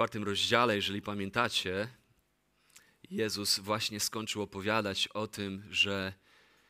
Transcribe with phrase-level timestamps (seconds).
[0.00, 1.88] czwartym rozdziale, jeżeli pamiętacie,
[3.10, 6.12] Jezus właśnie skończył opowiadać o tym, że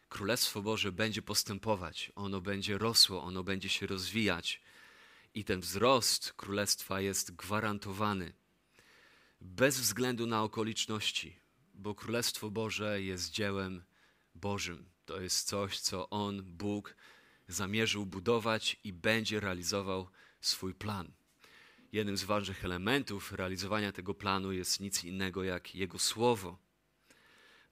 [0.08, 4.60] Królestwo Boże będzie postępować, ono będzie rosło, ono będzie się rozwijać
[5.34, 8.32] i ten wzrost Królestwa jest gwarantowany
[9.40, 11.36] bez względu na okoliczności,
[11.74, 13.82] bo Królestwo Boże jest dziełem
[14.34, 14.90] Bożym.
[15.06, 16.96] To jest coś, co On, Bóg,
[17.48, 20.08] zamierzył budować i będzie realizował
[20.40, 21.19] swój plan.
[21.92, 26.58] Jednym z ważnych elementów realizowania tego planu jest nic innego jak Jego Słowo.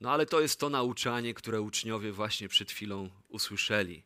[0.01, 4.03] No ale to jest to nauczanie, które uczniowie właśnie przed chwilą usłyszeli.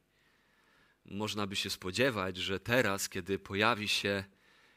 [1.05, 4.25] Można by się spodziewać, że teraz, kiedy pojawi się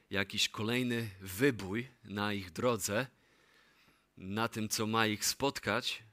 [0.09, 3.08] jakiś kolejny wybój na ich drodze,
[4.17, 6.03] na tym, co ma ich spotkać,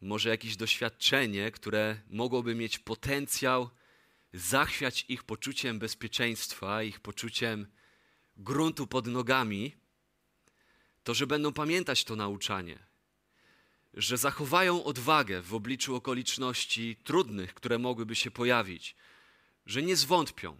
[0.00, 3.70] może jakieś doświadczenie, które mogłoby mieć potencjał
[4.32, 7.66] zachwiać ich poczuciem bezpieczeństwa, ich poczuciem
[8.36, 9.76] gruntu pod nogami,
[11.04, 12.78] to że będą pamiętać to nauczanie,
[13.94, 18.96] że zachowają odwagę w obliczu okoliczności trudnych, które mogłyby się pojawić,
[19.66, 20.56] że nie zwątpią,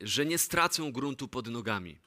[0.00, 1.98] że nie stracą gruntu pod nogami.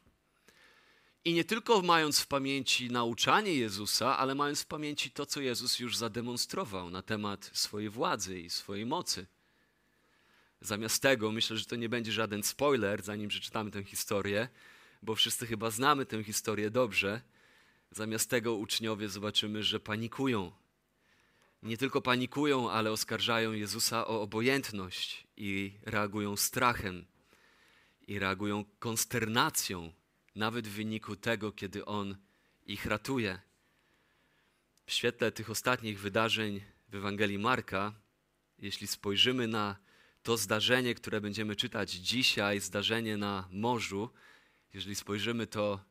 [1.25, 5.79] I nie tylko mając w pamięci nauczanie Jezusa, ale mając w pamięci to, co Jezus
[5.79, 9.27] już zademonstrował na temat swojej władzy i swojej mocy.
[10.61, 14.49] Zamiast tego myślę, że to nie będzie żaden spoiler, zanim przeczytamy tę historię,
[15.01, 17.21] bo wszyscy chyba znamy tę historię dobrze.
[17.91, 20.51] Zamiast tego uczniowie zobaczymy, że panikują.
[21.63, 27.05] Nie tylko panikują, ale oskarżają Jezusa o obojętność i reagują strachem
[28.07, 29.93] i reagują konsternacją,
[30.35, 32.17] nawet w wyniku tego, kiedy On
[32.65, 33.39] ich ratuje.
[34.85, 37.93] W świetle tych ostatnich wydarzeń w Ewangelii Marka,
[38.59, 39.75] jeśli spojrzymy na
[40.23, 44.09] to zdarzenie, które będziemy czytać dzisiaj, zdarzenie na morzu,
[44.73, 45.85] jeżeli spojrzymy to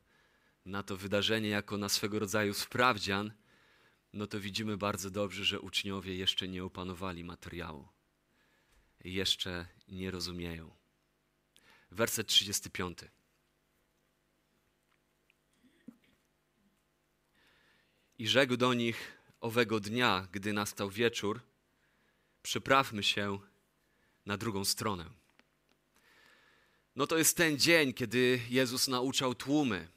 [0.64, 3.32] na to wydarzenie jako na swego rodzaju sprawdzian,
[4.12, 7.88] no to widzimy bardzo dobrze, że uczniowie jeszcze nie opanowali materiału.
[9.04, 10.70] Jeszcze nie rozumieją.
[11.90, 12.98] Werset 35.
[18.18, 21.40] I rzekł do nich owego dnia, gdy nastał wieczór,
[22.42, 23.38] przeprawmy się
[24.30, 25.04] na drugą stronę.
[26.96, 29.88] No to jest ten dzień, kiedy Jezus nauczał tłumy.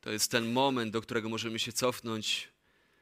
[0.00, 2.48] To jest ten moment, do którego możemy się cofnąć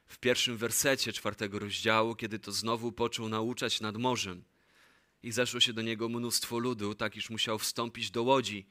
[0.07, 4.43] w pierwszym wersecie czwartego rozdziału, kiedy to znowu począł nauczać nad morzem.
[5.23, 8.65] I zeszło się do niego mnóstwo ludu, tak iż musiał wstąpić do łodzi.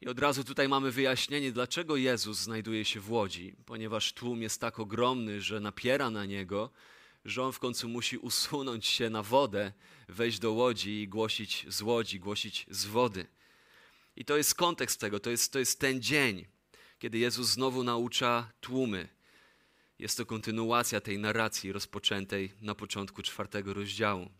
[0.00, 3.54] I od razu tutaj mamy wyjaśnienie, dlaczego Jezus znajduje się w łodzi.
[3.66, 6.70] Ponieważ tłum jest tak ogromny, że napiera na niego,
[7.24, 9.72] że on w końcu musi usunąć się na wodę,
[10.08, 13.26] wejść do łodzi i głosić z łodzi, głosić z wody.
[14.16, 16.46] I to jest kontekst tego, to jest, to jest ten dzień,
[16.98, 19.08] kiedy Jezus znowu naucza tłumy.
[19.98, 24.30] Jest to kontynuacja tej narracji rozpoczętej na początku czwartego rozdziału.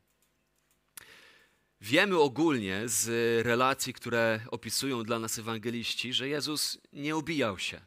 [1.81, 3.06] Wiemy ogólnie z
[3.47, 7.81] relacji, które opisują dla nas ewangeliści, że Jezus nie obijał się.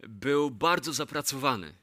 [0.00, 1.74] Był bardzo zapracowany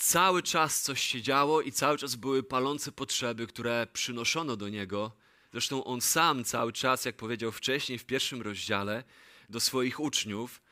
[0.00, 5.12] cały czas coś się działo i cały czas były palące potrzeby, które przynoszono do niego.
[5.52, 9.04] Zresztą on sam cały czas, jak powiedział wcześniej w pierwszym rozdziale,
[9.48, 10.62] do swoich uczniów,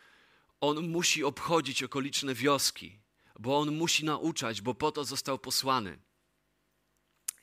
[0.61, 2.99] on musi obchodzić okoliczne wioski,
[3.38, 5.99] bo on musi nauczać, bo po to został posłany.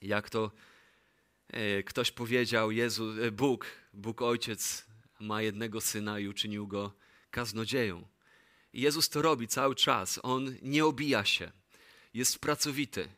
[0.01, 0.51] Jak to
[1.47, 4.85] e, ktoś powiedział, Jezu, e, Bóg, Bóg Ojciec
[5.19, 6.94] ma jednego syna i uczynił go
[7.31, 8.07] kaznodzieją.
[8.74, 10.19] Jezus to robi cały czas.
[10.24, 11.51] On nie obija się
[12.16, 13.09] jest pracowity.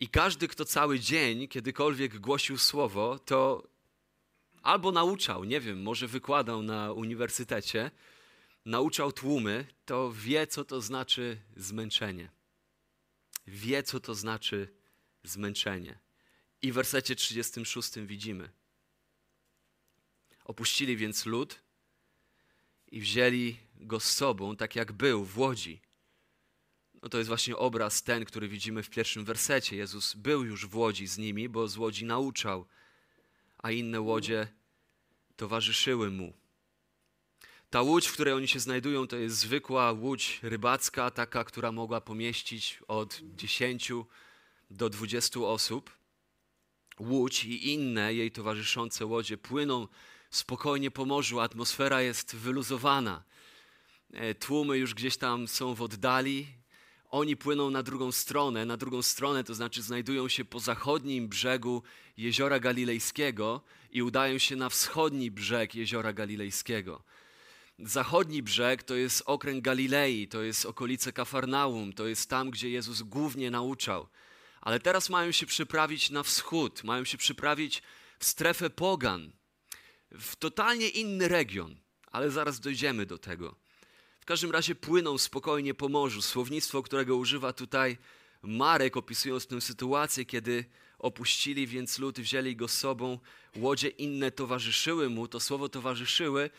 [0.00, 3.68] I każdy, kto cały dzień kiedykolwiek głosił słowo, to
[4.62, 7.90] albo nauczał, nie wiem, może wykładał na uniwersytecie,
[8.64, 12.30] nauczał tłumy, to wie, co to znaczy zmęczenie.
[13.46, 14.68] Wie, co to znaczy
[15.22, 15.98] zmęczenie.
[16.62, 18.50] I w wersecie 36 widzimy.
[20.44, 21.60] Opuścili więc lud
[22.88, 25.83] i wzięli go z sobą, tak jak był w łodzi
[27.04, 29.76] no to jest właśnie obraz ten, który widzimy w pierwszym wersecie.
[29.76, 32.66] Jezus był już w łodzi z nimi, bo z łodzi nauczał,
[33.58, 34.48] a inne łodzie
[35.36, 36.32] towarzyszyły mu.
[37.70, 42.00] Ta łódź, w której oni się znajdują, to jest zwykła łódź rybacka, taka, która mogła
[42.00, 43.92] pomieścić od 10
[44.70, 45.90] do 20 osób.
[46.98, 49.88] Łódź i inne jej towarzyszące łodzie płyną
[50.30, 53.24] spokojnie po morzu, atmosfera jest wyluzowana.
[54.12, 56.63] E, tłumy już gdzieś tam są w oddali,
[57.14, 61.82] oni płyną na drugą stronę, na drugą stronę, to znaczy znajdują się po zachodnim brzegu
[62.16, 67.02] jeziora Galilejskiego i udają się na wschodni brzeg jeziora Galilejskiego.
[67.78, 73.02] zachodni brzeg to jest okręg Galilei, to jest okolice Kafarnaum, to jest tam, gdzie Jezus
[73.02, 74.08] głównie nauczał.
[74.60, 77.82] Ale teraz mają się przyprawić na wschód, mają się przyprawić
[78.18, 79.32] w strefę pogan,
[80.10, 81.76] w totalnie inny region,
[82.06, 83.63] ale zaraz dojdziemy do tego.
[84.24, 86.22] W każdym razie płyną spokojnie po morzu.
[86.22, 87.98] Słownictwo, którego używa tutaj
[88.42, 90.64] Marek, opisując tę sytuację, kiedy
[90.98, 93.18] opuścili więc lud, wzięli go z sobą,
[93.56, 96.50] łodzie inne towarzyszyły mu, to słowo towarzyszyły,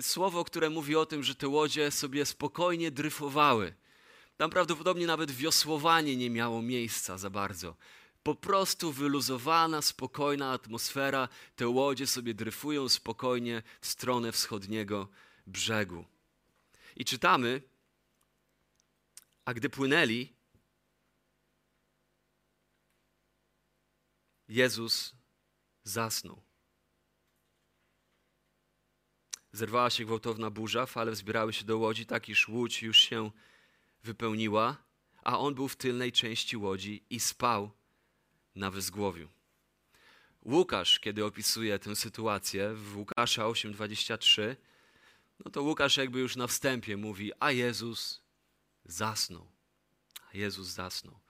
[0.00, 3.74] słowo, które mówi o tym, że te łodzie sobie spokojnie dryfowały.
[4.36, 7.76] Tam prawdopodobnie nawet wiosłowanie nie miało miejsca za bardzo.
[8.22, 15.08] Po prostu wyluzowana, spokojna atmosfera, te łodzie sobie dryfują spokojnie w stronę wschodniego
[15.46, 16.11] brzegu.
[16.96, 17.62] I czytamy,
[19.44, 20.32] a gdy płynęli,
[24.48, 25.14] Jezus
[25.84, 26.42] zasnął.
[29.52, 33.30] Zerwała się gwałtowna burza, fale wzbierały się do łodzi, tak iż łódź już się
[34.02, 34.76] wypełniła,
[35.22, 37.70] a on był w tylnej części łodzi i spał
[38.54, 39.28] na wyzgłowiu.
[40.42, 44.56] Łukasz, kiedy opisuje tę sytuację w Łukasza 8:23,
[45.44, 48.22] no to Łukasz jakby już na wstępie mówi, a Jezus
[48.84, 49.46] zasnął.
[50.32, 51.20] A Jezus zasnął.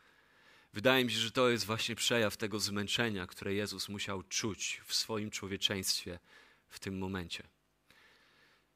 [0.72, 4.94] Wydaje mi się, że to jest właśnie przejaw tego zmęczenia, które Jezus musiał czuć w
[4.94, 6.18] swoim człowieczeństwie
[6.68, 7.48] w tym momencie.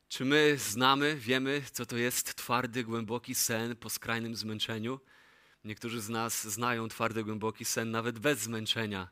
[0.08, 5.00] Czy my znamy, wiemy, co to jest twardy, głęboki sen po skrajnym zmęczeniu?
[5.64, 9.08] Niektórzy z nas znają twardy, głęboki sen nawet bez zmęczenia.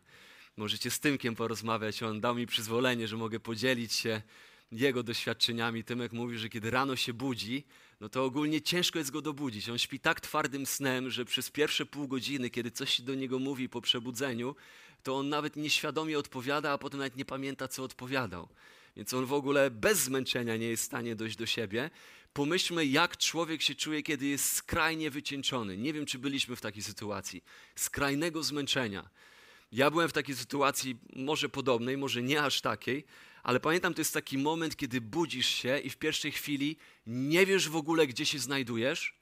[0.56, 4.22] Możecie z Tymkiem porozmawiać, on dał mi przyzwolenie, że mogę podzielić się
[4.80, 5.84] jego doświadczeniami.
[5.84, 7.64] Tymek mówi, że kiedy rano się budzi,
[8.00, 9.68] no to ogólnie ciężko jest go dobudzić.
[9.68, 13.38] On śpi tak twardym snem, że przez pierwsze pół godziny, kiedy coś się do niego
[13.38, 14.56] mówi po przebudzeniu,
[15.02, 18.48] to on nawet nieświadomie odpowiada, a potem nawet nie pamięta, co odpowiadał.
[18.96, 21.90] Więc on w ogóle bez zmęczenia nie jest w stanie dojść do siebie.
[22.32, 25.76] Pomyślmy, jak człowiek się czuje, kiedy jest skrajnie wycieńczony.
[25.76, 27.44] Nie wiem, czy byliśmy w takiej sytuacji.
[27.76, 29.10] Skrajnego zmęczenia.
[29.72, 33.04] Ja byłem w takiej sytuacji, może podobnej, może nie aż takiej,
[33.44, 36.76] ale pamiętam, to jest taki moment, kiedy budzisz się i w pierwszej chwili
[37.06, 39.14] nie wiesz w ogóle, gdzie się znajdujesz,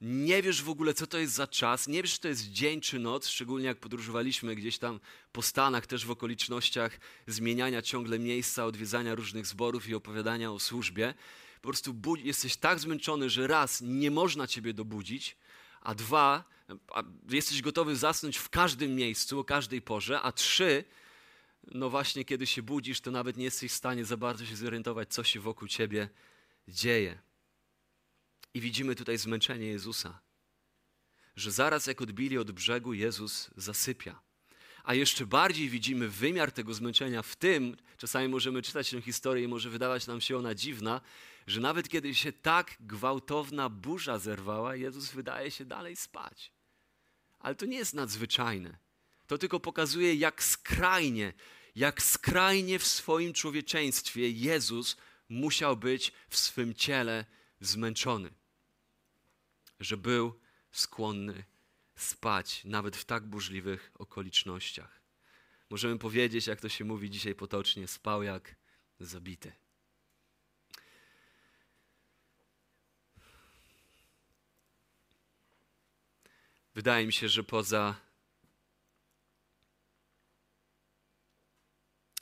[0.00, 2.80] nie wiesz w ogóle, co to jest za czas, nie wiesz, czy to jest dzień
[2.80, 5.00] czy noc, szczególnie jak podróżowaliśmy gdzieś tam
[5.32, 11.14] po Stanach, też w okolicznościach zmieniania ciągle miejsca, odwiedzania różnych zborów i opowiadania o służbie.
[11.62, 15.36] Po prostu jesteś tak zmęczony, że raz, nie można ciebie dobudzić,
[15.80, 16.44] a dwa,
[16.94, 20.84] a jesteś gotowy zasnąć w każdym miejscu, o każdej porze, a trzy,
[21.66, 25.14] no właśnie, kiedy się budzisz, to nawet nie jesteś w stanie za bardzo się zorientować,
[25.14, 26.08] co się wokół ciebie
[26.68, 27.18] dzieje.
[28.54, 30.20] I widzimy tutaj zmęczenie Jezusa,
[31.36, 34.20] że zaraz jak odbili od brzegu, Jezus zasypia.
[34.84, 39.48] A jeszcze bardziej widzimy wymiar tego zmęczenia w tym, czasami możemy czytać tę historię i
[39.48, 41.00] może wydawać nam się ona dziwna,
[41.46, 46.52] że nawet kiedy się tak gwałtowna burza zerwała, Jezus wydaje się dalej spać.
[47.38, 48.78] Ale to nie jest nadzwyczajne.
[49.26, 51.32] To tylko pokazuje, jak skrajnie,
[51.76, 54.96] jak skrajnie w swoim człowieczeństwie Jezus
[55.28, 57.24] musiał być w swym ciele
[57.60, 58.30] zmęczony,
[59.80, 60.40] że był
[60.72, 61.44] skłonny
[61.96, 65.00] spać nawet w tak burzliwych okolicznościach.
[65.70, 68.54] Możemy powiedzieć, jak to się mówi dzisiaj potocznie, spał jak
[69.00, 69.52] zabity.
[76.74, 78.05] Wydaje mi się, że poza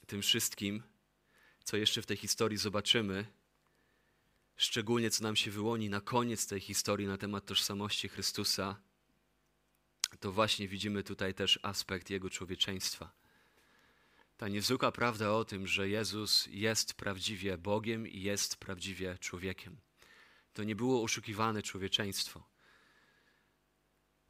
[0.04, 0.82] tym wszystkim,
[1.64, 3.26] co jeszcze w tej historii zobaczymy,
[4.56, 8.80] szczególnie co nam się wyłoni na koniec tej historii na temat tożsamości Chrystusa,
[10.20, 13.12] to właśnie widzimy tutaj też aspekt Jego człowieczeństwa.
[14.36, 19.76] Ta niezwykła prawda o tym, że Jezus jest prawdziwie Bogiem i jest prawdziwie człowiekiem.
[20.52, 22.53] To nie było oszukiwane człowieczeństwo.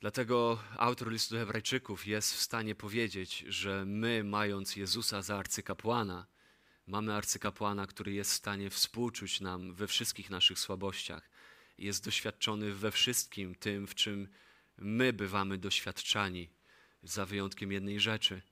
[0.04, 6.26] Dlatego autor listu Hebrajczyków jest w stanie powiedzieć, że my, mając Jezusa za arcykapłana,
[6.86, 11.30] mamy arcykapłana, który jest w stanie współczuć nam we wszystkich naszych słabościach.
[11.78, 14.28] Jest doświadczony we wszystkim tym, w czym
[14.78, 16.50] my bywamy doświadczani,
[17.02, 18.42] za wyjątkiem jednej rzeczy,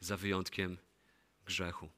[0.00, 0.78] za wyjątkiem
[1.46, 1.90] grzechu.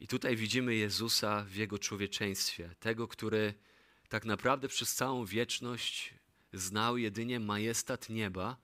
[0.00, 3.54] I tutaj widzimy Jezusa w Jego człowieczeństwie, tego, który
[4.08, 6.17] tak naprawdę przez całą wieczność
[6.52, 8.56] znał jedynie majestat nieba,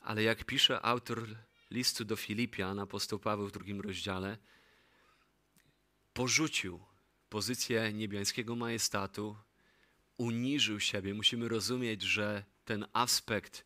[0.00, 1.36] ale jak pisze autor
[1.70, 4.38] listu do Filipian, apostoł Paweł w drugim rozdziale,
[6.12, 6.80] porzucił
[7.28, 9.36] pozycję niebiańskiego majestatu,
[10.18, 11.14] uniżył siebie.
[11.14, 13.64] Musimy rozumieć, że ten aspekt,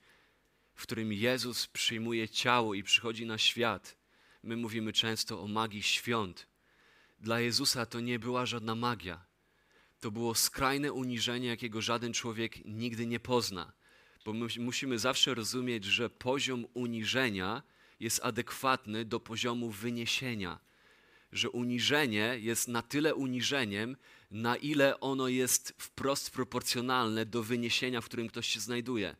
[0.74, 3.96] w którym Jezus przyjmuje ciało i przychodzi na świat,
[4.42, 6.46] my mówimy często o magii świąt.
[7.18, 9.25] Dla Jezusa to nie była żadna magia.
[10.00, 13.72] To było skrajne uniżenie, jakiego żaden człowiek nigdy nie pozna.
[14.24, 17.62] Bo my musimy zawsze rozumieć, że poziom uniżenia
[18.00, 20.58] jest adekwatny do poziomu wyniesienia.
[21.32, 23.96] Że uniżenie jest na tyle uniżeniem,
[24.30, 29.16] na ile ono jest wprost proporcjonalne do wyniesienia, w którym ktoś się znajduje.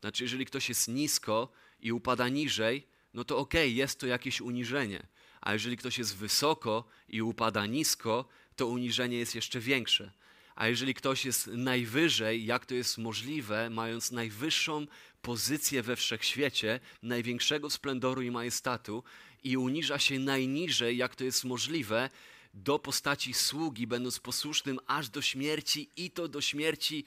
[0.00, 4.40] Znaczy, jeżeli ktoś jest nisko i upada niżej, no to okej, okay, jest to jakieś
[4.40, 5.06] uniżenie.
[5.40, 10.12] A jeżeli ktoś jest wysoko i upada nisko, to uniżenie jest jeszcze większe.
[10.54, 14.86] A jeżeli ktoś jest najwyżej, jak to jest możliwe, mając najwyższą
[15.22, 19.04] pozycję we wszechświecie, największego splendoru i majestatu,
[19.44, 22.10] i uniża się najniżej, jak to jest możliwe,
[22.54, 27.04] do postaci sługi, będąc posłusznym aż do śmierci i to do śmierci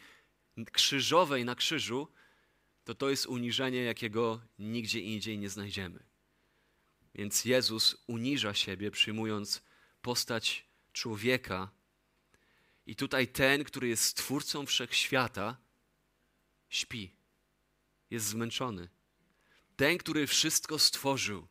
[0.72, 2.08] krzyżowej na krzyżu,
[2.84, 6.04] to to jest uniżenie, jakiego nigdzie indziej nie znajdziemy.
[7.16, 9.62] Więc Jezus uniża siebie, przyjmując
[10.02, 11.72] postać człowieka.
[12.86, 15.58] I tutaj ten, który jest stwórcą wszechświata,
[16.70, 17.16] śpi,
[18.10, 18.90] jest zmęczony.
[19.76, 21.48] Ten, który wszystko stworzył,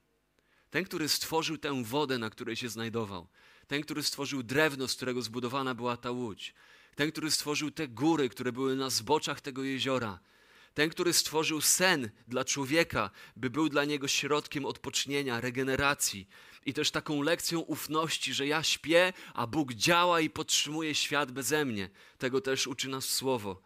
[0.70, 3.28] ten, który stworzył tę wodę, na której się znajdował,
[3.66, 6.54] ten, który stworzył drewno, z którego zbudowana była ta łódź,
[6.94, 10.20] ten, który stworzył te góry, które były na zboczach tego jeziora,
[10.74, 16.28] ten, który stworzył sen dla człowieka, by był dla niego środkiem odpocznienia, regeneracji
[16.66, 21.64] i też taką lekcją ufności, że ja śpię, a Bóg działa i podtrzymuje świat beze
[21.64, 21.90] mnie.
[22.18, 23.62] Tego też uczy nas słowo.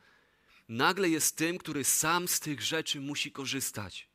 [0.68, 4.08] Nagle jest tym, który sam z tych rzeczy musi korzystać.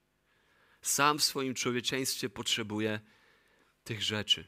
[0.81, 2.99] Sam w swoim człowieczeństwie potrzebuje
[3.83, 4.47] tych rzeczy.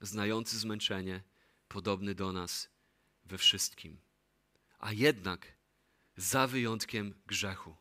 [0.00, 1.22] Znający zmęczenie,
[1.68, 2.68] podobny do nas
[3.24, 4.00] we wszystkim.
[4.78, 5.52] A jednak
[6.16, 7.76] za wyjątkiem grzechu.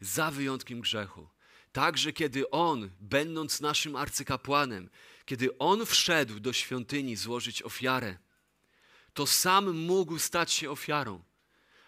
[0.00, 1.28] Za wyjątkiem grzechu.
[1.72, 4.90] Także kiedy On, będąc naszym arcykapłanem,
[5.26, 8.16] kiedy On wszedł do świątyni złożyć ofiarę,
[9.14, 11.22] to sam mógł stać się ofiarą.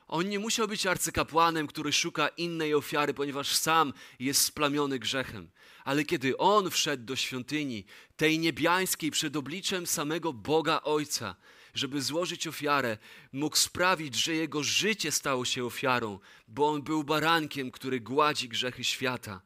[0.09, 5.51] On nie musiał być arcykapłanem, który szuka innej ofiary, ponieważ sam jest splamiony grzechem.
[5.85, 7.85] Ale kiedy on wszedł do świątyni,
[8.17, 11.37] tej niebiańskiej, przed obliczem samego Boga Ojca,
[11.75, 12.99] żeby złożyć ofiarę,
[13.33, 18.85] mógł sprawić, że jego życie stało się ofiarą, bo on był barankiem, który gładzi grzechy
[18.85, 19.41] świata,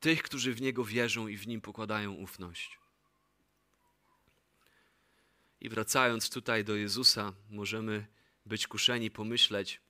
[0.00, 2.83] tych, którzy w niego wierzą i w nim pokładają ufność.
[5.64, 8.06] I wracając tutaj do Jezusa, możemy
[8.46, 9.80] być kuszeni pomyśleć,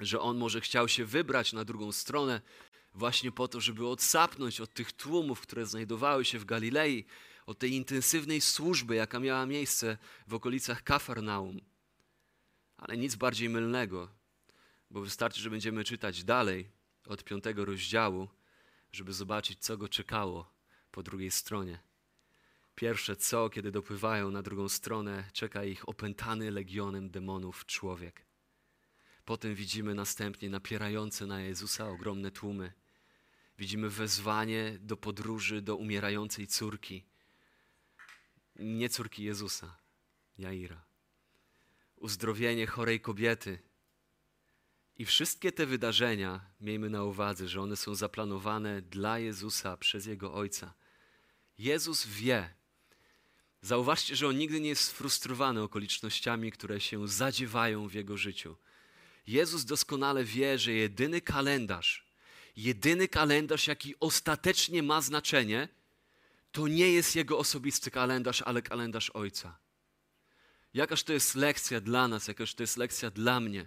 [0.00, 2.40] że on może chciał się wybrać na drugą stronę,
[2.94, 7.04] właśnie po to, żeby odsapnąć od tych tłumów, które znajdowały się w Galilei,
[7.46, 11.60] od tej intensywnej służby, jaka miała miejsce w okolicach Kafarnaum.
[12.76, 14.08] Ale nic bardziej mylnego,
[14.90, 16.70] bo wystarczy, że będziemy czytać dalej
[17.06, 18.28] od piątego rozdziału,
[18.92, 20.52] żeby zobaczyć, co go czekało
[20.90, 21.93] po drugiej stronie.
[22.74, 28.26] Pierwsze co, kiedy dopływają na drugą stronę, czeka ich opętany legionem demonów człowiek.
[29.24, 32.72] Potem widzimy następnie napierające na Jezusa ogromne tłumy.
[33.58, 37.04] Widzimy wezwanie do podróży do umierającej córki
[38.56, 39.76] nie córki Jezusa,
[40.38, 40.84] Jaira.
[41.96, 43.58] Uzdrowienie chorej kobiety.
[44.96, 50.34] I wszystkie te wydarzenia, miejmy na uwadze, że one są zaplanowane dla Jezusa przez Jego
[50.34, 50.74] Ojca.
[51.58, 52.54] Jezus wie.
[53.64, 58.56] Zauważcie, że On nigdy nie jest sfrustrowany okolicznościami, które się zadziewają w Jego życiu.
[59.26, 62.06] Jezus doskonale wie, że jedyny kalendarz,
[62.56, 65.68] jedyny kalendarz, jaki ostatecznie ma znaczenie–
[66.54, 69.58] to nie jest jego osobisty kalendarz, ale kalendarz Ojca.
[70.74, 73.66] Jakaż to jest lekcja dla nas, jakaż to jest lekcja dla mnie,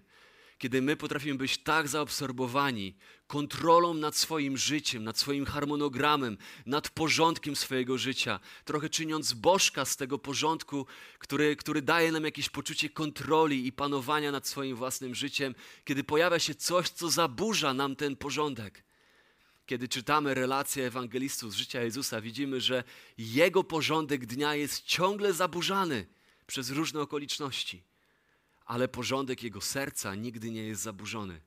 [0.57, 2.95] kiedy my potrafimy być tak zaabsorbowani
[3.27, 9.97] kontrolą nad swoim życiem, nad swoim harmonogramem, nad porządkiem swojego życia, trochę czyniąc bożka z
[9.97, 10.85] tego porządku,
[11.19, 16.39] który, który daje nam jakieś poczucie kontroli i panowania nad swoim własnym życiem, kiedy pojawia
[16.39, 18.83] się coś, co zaburza nam ten porządek.
[19.65, 22.83] Kiedy czytamy relacje ewangelistów z życia Jezusa, widzimy, że
[23.17, 26.07] jego porządek dnia jest ciągle zaburzany
[26.47, 27.83] przez różne okoliczności,
[28.67, 31.41] ale porządek jego serca nigdy nie jest zaburzony,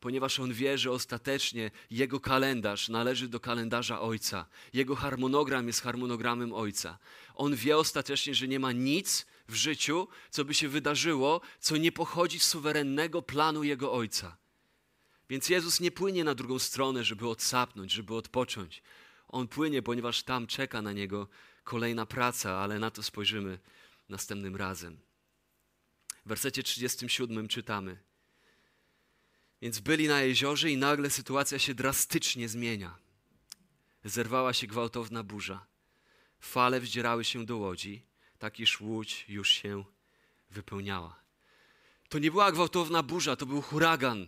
[0.00, 4.46] ponieważ on wie, że ostatecznie jego kalendarz należy do kalendarza Ojca.
[4.72, 6.98] Jego harmonogram jest harmonogramem Ojca.
[7.34, 11.92] On wie ostatecznie, że nie ma nic w życiu, co by się wydarzyło, co nie
[11.92, 14.36] pochodzi z suwerennego planu jego Ojca.
[15.30, 18.82] Więc Jezus nie płynie na drugą stronę, żeby odsapnąć, żeby odpocząć.
[19.28, 21.28] On płynie, ponieważ tam czeka na niego
[21.64, 23.58] kolejna praca, ale na to spojrzymy
[24.08, 25.09] następnym razem.
[26.24, 27.96] W wersecie 37 czytamy:
[29.62, 32.98] Więc byli na jeziorze i nagle sytuacja się drastycznie zmienia.
[34.04, 35.66] Zerwała się gwałtowna burza.
[36.40, 38.02] Fale wdzierały się do łodzi,
[38.38, 39.84] tak iż łódź już się
[40.50, 41.20] wypełniała.
[42.08, 44.26] To nie była gwałtowna burza, to był huragan.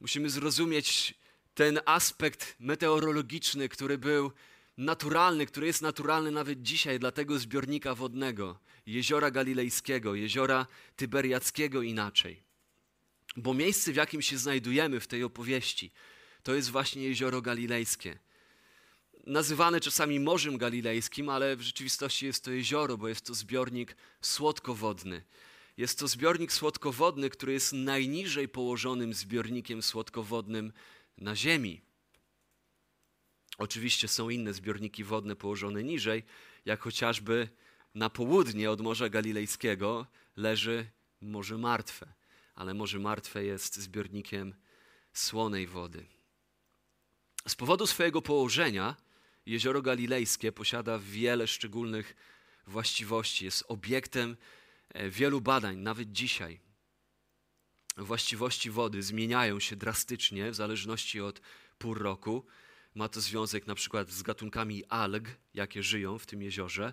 [0.00, 1.14] Musimy zrozumieć
[1.54, 4.32] ten aspekt meteorologiczny, który był
[4.76, 12.42] naturalny, który jest naturalny nawet dzisiaj dla tego zbiornika wodnego, jeziora galilejskiego, jeziora tyberiackiego inaczej.
[13.36, 15.90] Bo miejsce, w jakim się znajdujemy w tej opowieści,
[16.42, 18.18] to jest właśnie jezioro galilejskie.
[19.26, 25.22] Nazywane czasami Morzem Galilejskim, ale w rzeczywistości jest to jezioro, bo jest to zbiornik słodkowodny.
[25.76, 30.72] Jest to zbiornik słodkowodny, który jest najniżej położonym zbiornikiem słodkowodnym
[31.18, 31.80] na Ziemi.
[33.58, 36.22] Oczywiście są inne zbiorniki wodne położone niżej,
[36.64, 37.48] jak chociażby
[37.94, 40.06] na południe od Morza Galilejskiego
[40.36, 40.86] leży
[41.20, 42.12] Morze Martwe,
[42.54, 44.54] ale Morze Martwe jest zbiornikiem
[45.12, 46.06] słonej wody.
[47.48, 48.96] Z powodu swojego położenia
[49.46, 52.16] jezioro galilejskie posiada wiele szczególnych
[52.66, 54.36] właściwości, jest obiektem
[54.88, 56.60] e, wielu badań, nawet dzisiaj.
[57.96, 61.40] Właściwości wody zmieniają się drastycznie w zależności od
[61.78, 62.46] pór roku.
[62.94, 66.92] Ma to związek na przykład z gatunkami alg, jakie żyją w tym jeziorze.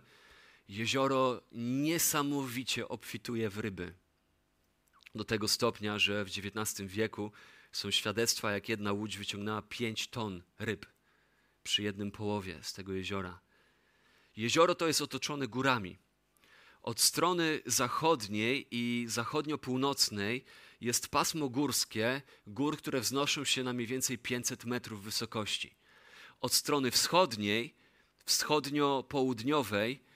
[0.70, 3.94] Jezioro niesamowicie obfituje w ryby.
[5.16, 7.32] Do tego stopnia, że w XIX wieku
[7.72, 10.86] są świadectwa, jak jedna łódź wyciągnęła 5 ton ryb
[11.64, 13.40] przy jednym połowie z tego jeziora.
[14.36, 15.98] Jezioro to jest otoczone górami.
[16.82, 20.44] Od strony zachodniej i zachodnio-północnej
[20.82, 25.76] jest pasmo górskie, gór, które wznoszą się na mniej więcej 500 metrów wysokości.
[26.42, 27.76] Od strony wschodniej,
[28.26, 30.09] wschodnio-południowej,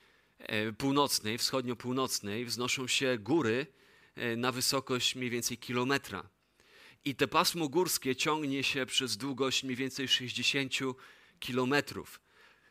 [0.78, 3.66] północnej, wschodnio-północnej wznoszą się góry
[4.14, 6.28] e, na wysokość mniej więcej kilometra.
[7.04, 10.72] I te pasmo górskie ciągnie się przez długość mniej więcej 60
[11.40, 12.20] kilometrów.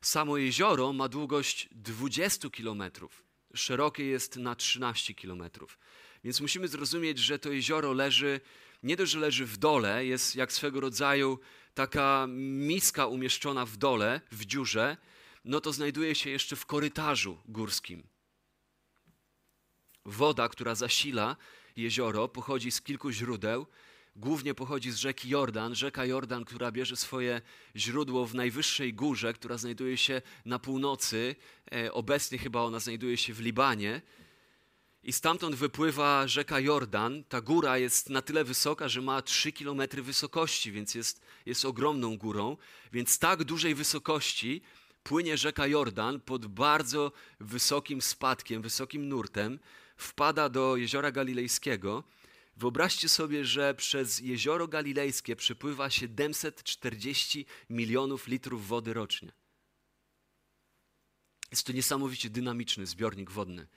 [0.02, 3.24] Samo jezioro ma długość 20 kilometrów.
[3.54, 5.80] Szerokie jest na 13 kilometrów.
[6.24, 8.42] Więc musimy zrozumieć, że to jezioro leży,
[8.84, 11.40] nie dość, że leży w dole, jest jak swego rodzaju
[11.74, 14.98] taka miska umieszczona w dole, w dziurze,
[15.46, 18.04] no to znajduje się jeszcze w korytarzu górskim.
[20.06, 21.36] Woda, która zasila
[21.76, 23.68] jezioro, pochodzi z kilku źródeł.
[24.16, 25.76] Głównie pochodzi z rzeki Jordan.
[25.76, 27.42] Rzeka Jordan, która bierze swoje
[27.76, 31.36] źródło w najwyższej górze, która znajduje się na północy.
[31.72, 34.02] E, obecnie chyba ona znajduje się w Libanie.
[35.04, 37.24] I stamtąd wypływa rzeka Jordan.
[37.24, 42.18] Ta góra jest na tyle wysoka, że ma 3 km wysokości, więc jest, jest ogromną
[42.18, 42.58] górą.
[42.92, 44.62] Więc tak dużej wysokości
[45.04, 49.60] płynie rzeka Jordan pod bardzo wysokim spadkiem, wysokim nurtem,
[49.98, 52.04] wpada do jeziora galilejskiego.
[52.58, 59.32] Wyobraźcie sobie, że przez jezioro galilejskie przepływa 740 milionów litrów wody rocznie.
[61.52, 63.68] Jest to niesamowicie dynamiczny zbiornik wodny.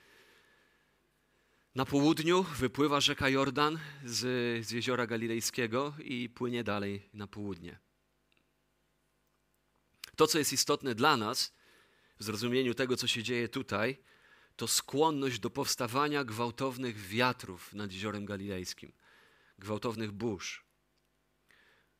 [1.74, 4.18] Na południu wypływa rzeka Jordan z,
[4.66, 7.85] z jeziora galilejskiego i płynie dalej na południe.
[10.16, 11.54] To, co jest istotne dla nas
[12.18, 13.98] w zrozumieniu tego, co się dzieje tutaj,
[14.56, 18.92] to skłonność do powstawania gwałtownych wiatrów nad jeziorem galilejskim,
[19.58, 20.64] gwałtownych burz.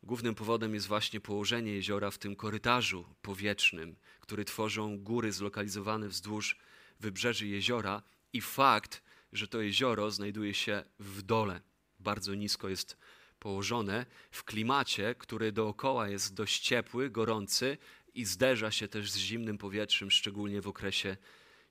[0.03, 6.57] Głównym powodem jest właśnie położenie jeziora w tym korytarzu powietrznym, który tworzą góry zlokalizowane wzdłuż
[7.01, 8.03] wybrzeży jeziora
[8.33, 9.03] i fakt,
[9.33, 11.61] że to jezioro znajduje się w dole,
[11.99, 12.97] bardzo nisko jest
[13.39, 17.79] położone, w klimacie, który dookoła jest dość ciepły, gorący
[18.17, 21.17] i zderza się też z zimnym powietrzem, szczególnie w okresie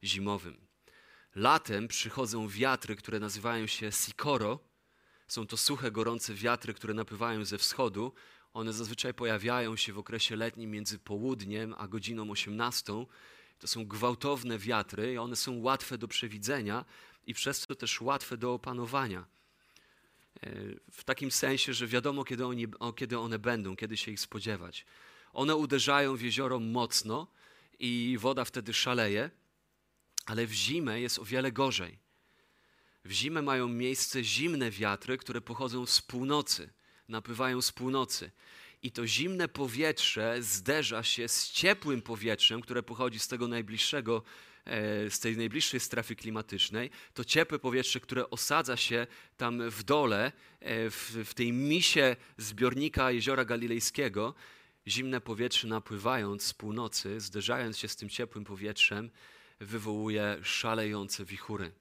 [0.03, 0.57] zimowym.
[1.35, 4.59] Latem przychodzą wiatry, które nazywają się sikoro.
[5.27, 8.13] Są to suche, gorące wiatry, które napływają ze wschodu.
[8.53, 12.93] One zazwyczaj pojawiają się w okresie letnim między południem a godziną 18.
[13.59, 16.85] To są gwałtowne wiatry i one są łatwe do przewidzenia
[17.27, 19.25] i przez to też łatwe do opanowania.
[20.43, 20.49] E,
[20.91, 24.85] w takim sensie, że wiadomo, kiedy, oni, kiedy one będą, kiedy się ich spodziewać.
[25.35, 27.27] One uderzają w jezioro mocno
[27.79, 29.29] i woda wtedy szaleje
[30.25, 31.97] ale w zimę jest o wiele gorzej.
[33.05, 36.69] W zimę mają miejsce zimne wiatry, które pochodzą z północy,
[37.07, 38.31] napływają z północy.
[38.83, 44.23] I to zimne powietrze zderza się z ciepłym powietrzem, które pochodzi z tego najbliższego,
[44.65, 46.89] e, z tej najbliższej strefy klimatycznej.
[47.13, 53.11] To ciepłe powietrze, które osadza się tam w dole, e, w, w tej misie zbiornika
[53.11, 54.33] jeziora galilejskiego.
[54.87, 59.11] Zimne powietrze napływając z północy, zderzając się z tym ciepłym powietrzem,
[59.59, 61.71] wywołuje szalejące wichury,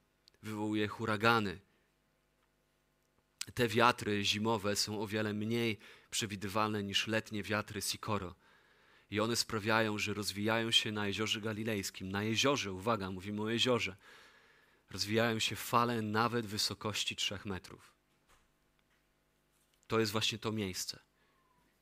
[0.43, 1.61] wywołuje huragany.
[3.55, 5.79] Te wiatry zimowe są o wiele mniej
[6.11, 8.35] przewidywalne niż letnie wiatry Sikoro.
[9.11, 12.13] I one sprawiają, że rozwijają się na jeziorze galilejskim.
[12.13, 13.97] Na jeziorze, uwaga, mówimy o jeziorze.
[14.91, 17.95] rozwijają się fale nawet wysokości trzech metrów.
[19.87, 21.01] To jest właśnie to miejsce,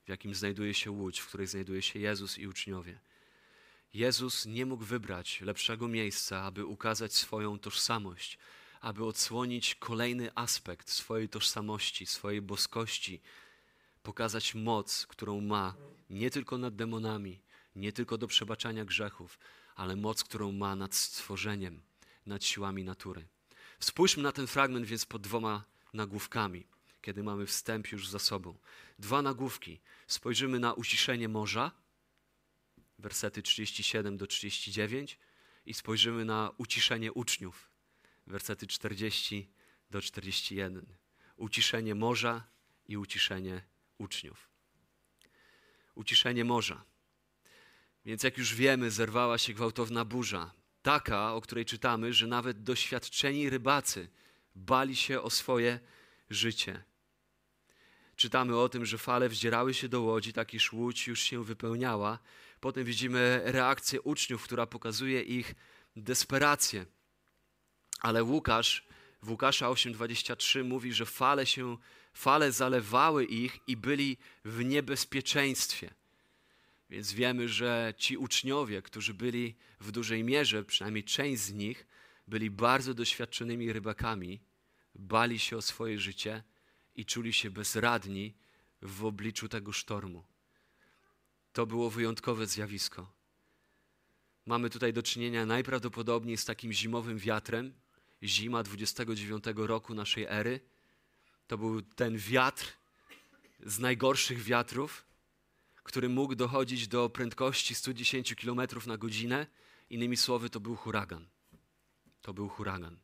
[0.04, 2.98] w jakim znajduje się łódź, w której znajduje się Jezus i uczniowie.
[3.94, 8.38] Jezus nie mógł wybrać lepszego miejsca, aby ukazać swoją tożsamość,
[8.80, 13.20] aby odsłonić kolejny aspekt swojej tożsamości, swojej boskości,
[14.02, 15.74] pokazać moc, którą ma
[16.10, 17.40] nie tylko nad demonami,
[17.76, 19.38] nie tylko do przebaczania grzechów,
[19.74, 21.82] ale moc, którą ma nad stworzeniem,
[22.26, 23.26] nad siłami natury.
[23.80, 26.66] Spójrzmy na ten fragment więc pod dwoma nagłówkami,
[27.02, 28.58] kiedy mamy wstęp już za sobą.
[28.98, 29.80] Dwa nagłówki.
[30.06, 31.70] Spojrzymy na uciszenie morza,
[32.98, 35.18] wersety 37 do 39
[35.66, 37.70] i spojrzymy na uciszenie uczniów,
[38.26, 39.50] wersety 40
[39.90, 40.86] do 41.
[41.36, 42.46] Uciszenie morza
[42.88, 43.62] i uciszenie
[43.98, 44.48] uczniów.
[45.94, 46.84] Uciszenie morza.
[48.04, 53.50] Więc jak już wiemy, zerwała się gwałtowna burza, taka, o której czytamy, że nawet doświadczeni
[53.50, 54.08] rybacy
[54.54, 55.80] bali się o swoje
[56.30, 56.84] życie.
[58.16, 62.18] Czytamy o tym, że fale wdzierały się do łodzi, tak iż łódź już się wypełniała.
[62.60, 65.54] Potem widzimy reakcję uczniów, która pokazuje ich
[65.96, 66.86] desperację.
[68.00, 68.86] Ale Łukasz
[69.22, 71.76] w Łukasza 8:23 mówi, że fale się
[72.12, 75.94] fale zalewały ich i byli w niebezpieczeństwie.
[76.90, 81.86] Więc wiemy, że ci uczniowie, którzy byli w dużej mierze, przynajmniej część z nich,
[82.28, 84.40] byli bardzo doświadczonymi rybakami,
[84.94, 86.42] bali się o swoje życie
[86.96, 88.34] i czuli się bezradni
[88.82, 90.24] w obliczu tego sztormu.
[91.52, 93.12] To było wyjątkowe zjawisko.
[94.46, 97.72] Mamy tutaj do czynienia najprawdopodobniej z takim zimowym wiatrem,
[98.22, 100.60] zima 29 roku naszej ery.
[101.46, 102.72] To był ten wiatr
[103.66, 105.04] z najgorszych wiatrów,
[105.82, 109.46] który mógł dochodzić do prędkości 110 km na godzinę.
[109.90, 111.26] Innymi słowy, to był huragan.
[112.22, 112.96] To był huragan.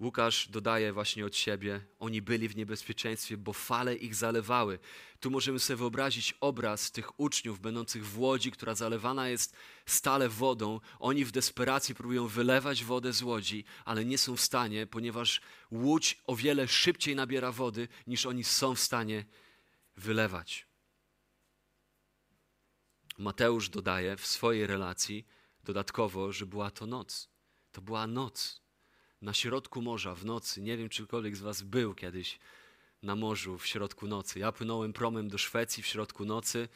[0.00, 4.78] Łukasz dodaje właśnie od siebie, oni byli w niebezpieczeństwie, bo fale ich zalewały.
[5.20, 10.80] Tu możemy sobie wyobrazić obraz tych uczniów będących w łodzi, która zalewana jest stale wodą.
[10.98, 16.22] Oni w desperacji próbują wylewać wodę z łodzi, ale nie są w stanie, ponieważ łódź
[16.26, 19.24] o wiele szybciej nabiera wody, niż oni są w stanie
[19.96, 20.66] wylewać.
[23.18, 25.26] Mateusz dodaje w swojej relacji
[25.64, 27.28] dodatkowo, że była to noc.
[27.72, 28.63] To była noc
[29.24, 30.62] na środku morza w nocy.
[30.62, 32.38] Nie wiem, czy ktokolwiek z Was był kiedyś
[33.02, 34.38] na morzu w środku nocy.
[34.38, 36.68] Ja płynąłem promem do Szwecji w środku nocy.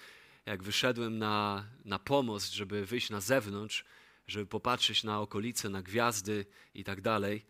[0.46, 3.84] Jak wyszedłem na, na pomost, żeby wyjść na zewnątrz,
[4.26, 7.46] żeby popatrzeć na okolice, na gwiazdy i tak dalej,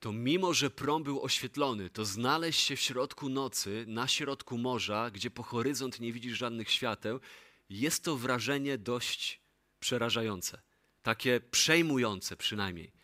[0.00, 5.10] to mimo, że prom był oświetlony, to znaleźć się w środku nocy, na środku morza,
[5.10, 7.20] gdzie po horyzont nie widzisz żadnych świateł,
[7.68, 9.40] jest to wrażenie dość
[9.80, 10.62] przerażające.
[11.02, 12.95] Takie przejmujące przynajmniej.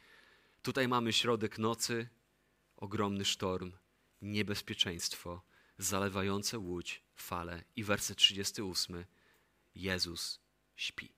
[0.62, 2.08] Tutaj mamy środek nocy,
[2.76, 3.72] ogromny sztorm,
[4.20, 5.42] niebezpieczeństwo,
[5.78, 9.04] zalewające łódź, fale i werset 38.
[9.74, 10.40] Jezus
[10.76, 11.14] śpi.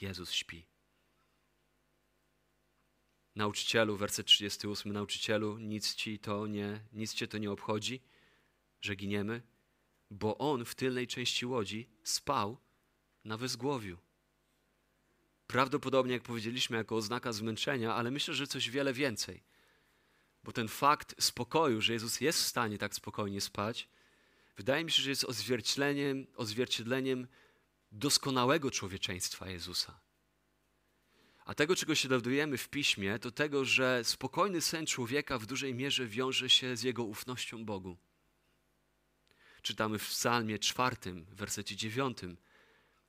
[0.00, 0.66] Jezus śpi.
[3.36, 8.02] Nauczycielu, werset 38, nauczycielu, nic ci to nie, nic cię to nie obchodzi,
[8.80, 9.42] że giniemy,
[10.10, 12.58] bo on w tylnej części łodzi spał
[13.24, 13.98] na wezgłowiu.
[15.46, 19.42] Prawdopodobnie, jak powiedzieliśmy, jako oznaka zmęczenia, ale myślę, że coś wiele więcej.
[20.44, 23.88] Bo ten fakt spokoju, że Jezus jest w stanie tak spokojnie spać,
[24.56, 27.28] wydaje mi się, że jest odzwierciedleniem, odzwierciedleniem
[27.92, 30.00] doskonałego człowieczeństwa Jezusa.
[31.44, 35.74] A tego, czego się dowiadujemy w piśmie, to tego, że spokojny sen człowieka w dużej
[35.74, 37.96] mierze wiąże się z jego ufnością Bogu.
[39.62, 42.36] Czytamy w Psalmie czwartym, wersecie dziewiątym: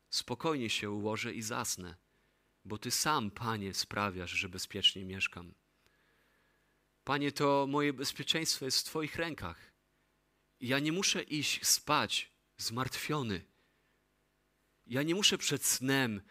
[0.10, 1.96] Spokojnie się ułożę i zasnę
[2.66, 5.54] bo Ty sam, Panie, sprawiasz, że bezpiecznie mieszkam.
[7.04, 9.72] Panie, to moje bezpieczeństwo jest w Twoich rękach.
[10.60, 13.46] Ja nie muszę iść spać zmartwiony.
[14.86, 16.22] Ja nie muszę przed snem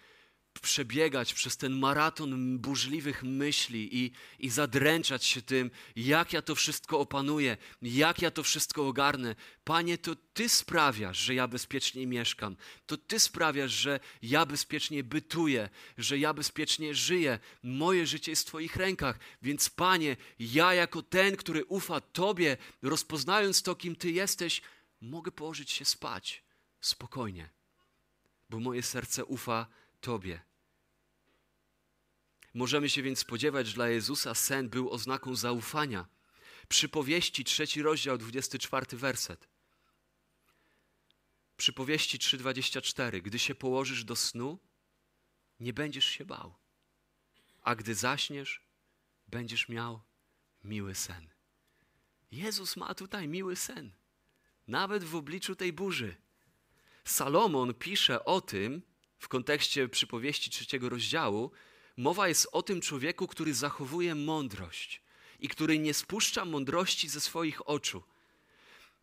[0.60, 6.98] przebiegać przez ten maraton burzliwych myśli i, i zadręczać się tym, jak ja to wszystko
[6.98, 9.34] opanuję, jak ja to wszystko ogarnę.
[9.64, 12.56] Panie, to Ty sprawiasz, że ja bezpiecznie mieszkam.
[12.86, 17.38] To Ty sprawiasz, że ja bezpiecznie bytuję, że ja bezpiecznie żyję.
[17.62, 19.18] Moje życie jest w Twoich rękach.
[19.42, 24.62] Więc, Panie, ja jako ten, który ufa Tobie, rozpoznając to, kim Ty jesteś,
[25.00, 26.44] mogę położyć się spać
[26.80, 27.50] spokojnie,
[28.50, 29.66] bo moje serce ufa
[30.04, 30.40] Tobie.
[32.54, 36.06] Możemy się więc spodziewać, że dla Jezusa sen był oznaką zaufania.
[36.68, 39.48] Przypowieści, trzeci rozdział, 24 werset.
[41.56, 43.22] Przypowieści 3,24.
[43.22, 44.58] Gdy się położysz do snu,
[45.60, 46.54] nie będziesz się bał.
[47.62, 48.62] a gdy zaśniesz,
[49.28, 50.02] będziesz miał
[50.64, 51.30] miły sen.
[52.30, 53.92] Jezus ma tutaj miły sen,
[54.66, 56.16] nawet w obliczu tej burzy.
[57.04, 58.82] Salomon pisze o tym
[59.24, 61.50] w kontekście przypowieści trzeciego rozdziału.
[61.96, 65.02] Mowa jest o tym człowieku, który zachowuje mądrość
[65.40, 68.02] i który nie spuszcza mądrości ze swoich oczu.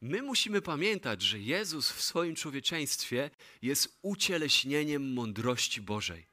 [0.02, 3.30] My musimy pamiętać, że Jezus w swoim człowieczeństwie
[3.62, 6.28] jest ucieleśnieniem mądrości Bożej.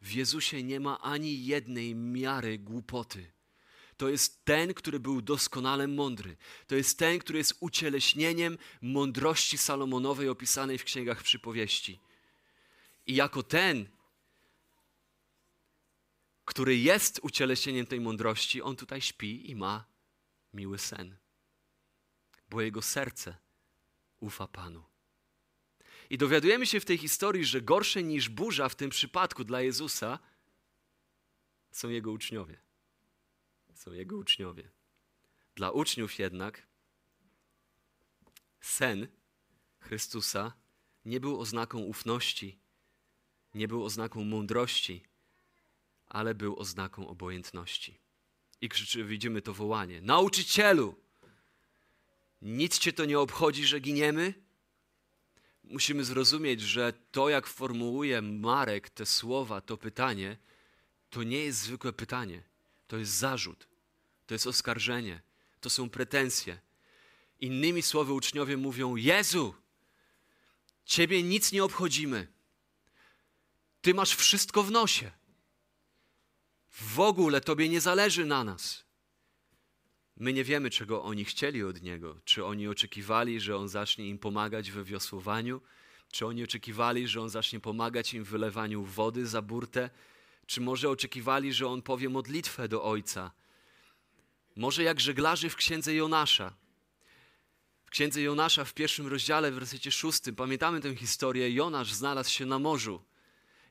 [0.00, 3.32] W Jezusie nie ma ani jednej miary głupoty.
[3.96, 6.36] To jest ten, który był doskonale mądry.
[6.66, 12.00] To jest ten, który jest ucieleśnieniem mądrości Salomonowej opisanej w księgach przypowieści.
[13.06, 13.88] I jako ten,
[16.44, 19.84] który jest ucieleśnieniem tej mądrości, on tutaj śpi i ma
[20.52, 21.16] miły sen,
[22.50, 23.36] bo jego serce
[24.20, 24.84] ufa Panu.
[26.10, 30.18] I dowiadujemy się w tej historii, że gorsze niż burza w tym przypadku dla Jezusa
[31.70, 32.60] są jego uczniowie.
[33.74, 34.70] Są jego uczniowie.
[35.54, 36.66] Dla uczniów jednak
[38.60, 39.08] sen
[39.78, 40.52] Chrystusa
[41.04, 42.58] nie był oznaką ufności,
[43.54, 45.02] nie był oznaką mądrości,
[46.08, 47.98] ale był oznaką obojętności.
[48.60, 50.94] I krzyczy, widzimy to wołanie: Nauczycielu!
[52.42, 54.34] Nic cię to nie obchodzi, że giniemy?
[55.64, 60.36] Musimy zrozumieć, że to, jak formułuje Marek te słowa, to pytanie,
[61.10, 62.42] to nie jest zwykłe pytanie.
[62.86, 63.68] To jest zarzut,
[64.26, 65.20] to jest oskarżenie,
[65.60, 66.58] to są pretensje.
[67.40, 69.54] Innymi słowy, uczniowie mówią: Jezu,
[70.84, 72.26] Ciebie nic nie obchodzimy.
[73.84, 75.10] Ty masz wszystko w nosie.
[76.70, 78.84] W ogóle Tobie nie zależy na nas.
[80.16, 82.20] My nie wiemy, czego oni chcieli od Niego.
[82.24, 85.60] Czy oni oczekiwali, że On zacznie im pomagać we wiosłowaniu?
[86.12, 89.90] Czy oni oczekiwali, że On zacznie pomagać im w wylewaniu wody za burtę?
[90.46, 93.30] Czy może oczekiwali, że On powie modlitwę do Ojca?
[94.56, 96.56] Może jak żeglarzy w księdze Jonasza.
[97.84, 101.50] W księdze Jonasza w pierwszym rozdziale, w wersecie szóstym, pamiętamy tę historię.
[101.50, 103.13] Jonasz znalazł się na morzu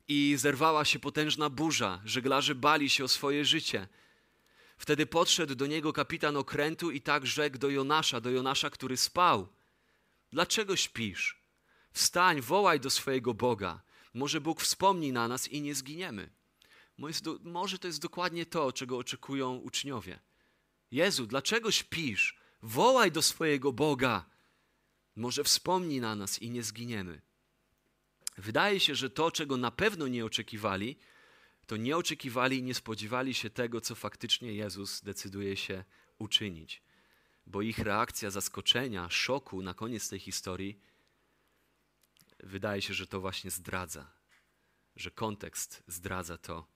[0.07, 2.01] i zerwała się potężna burza.
[2.05, 3.87] Żeglarze bali się o swoje życie.
[4.77, 9.47] Wtedy podszedł do niego kapitan okrętu i tak rzekł do Jonasza, do Jonasza, który spał.
[10.31, 11.41] Dlaczego śpisz?
[11.91, 13.81] Wstań, wołaj do swojego Boga.
[14.13, 16.29] Może Bóg wspomni na nas i nie zginiemy.
[17.43, 20.19] Może to jest dokładnie to, czego oczekują uczniowie.
[20.91, 22.37] Jezu, dlaczego śpisz?
[22.61, 24.25] Wołaj do swojego Boga.
[25.15, 27.21] Może wspomni na nas i nie zginiemy.
[28.37, 30.97] Wydaje się, że to, czego na pewno nie oczekiwali,
[31.67, 35.83] to nie oczekiwali nie spodziewali się tego, co faktycznie Jezus decyduje się
[36.19, 36.81] uczynić.
[37.45, 40.79] Bo ich reakcja zaskoczenia, szoku na koniec tej historii,
[42.39, 44.11] wydaje się, że to właśnie zdradza,
[44.95, 46.67] że kontekst zdradza to,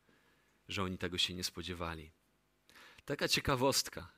[0.68, 2.12] że oni tego się nie spodziewali.
[3.06, 4.18] Taka ciekawostka.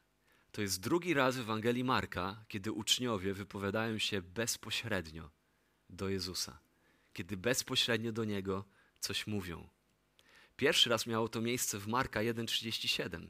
[0.51, 5.29] To jest drugi raz w Ewangelii Marka, kiedy uczniowie wypowiadają się bezpośrednio
[5.89, 6.59] do Jezusa,
[7.19, 8.65] kiedy bezpośrednio do Niego
[8.99, 9.69] coś mówią.
[10.55, 13.27] Pierwszy raz miało to miejsce w Marka 1,37.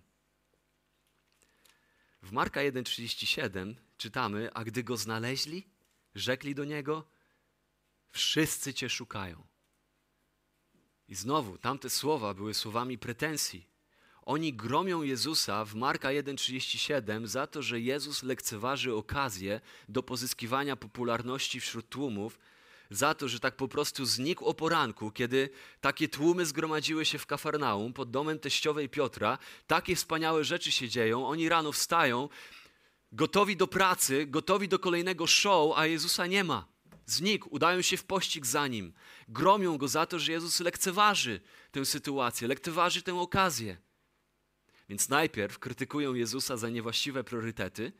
[2.21, 5.67] W Marka 1,37 czytamy, a gdy go znaleźli,
[6.15, 7.07] rzekli do niego:
[8.09, 9.47] Wszyscy cię szukają.
[11.07, 13.67] I znowu tamte słowa były słowami pretensji.
[14.21, 21.59] Oni gromią Jezusa w Marka 1,37 za to, że Jezus lekceważy okazję do pozyskiwania popularności
[21.59, 22.39] wśród tłumów
[22.89, 25.49] za to, że tak po prostu znikł o poranku, kiedy
[25.81, 29.37] takie tłumy zgromadziły się w Kafarnaum pod domem teściowej Piotra.
[29.67, 31.27] Takie wspaniałe rzeczy się dzieją.
[31.27, 32.29] Oni rano wstają,
[33.11, 36.67] gotowi do pracy, gotowi do kolejnego show, a Jezusa nie ma.
[37.05, 38.93] Znikł, udają się w pościg za nim.
[39.27, 41.39] Gromią go za to, że Jezus lekceważy
[41.71, 43.77] tę sytuację, lekceważy tę okazję.
[44.89, 47.91] Więc najpierw krytykują Jezusa za niewłaściwe priorytety,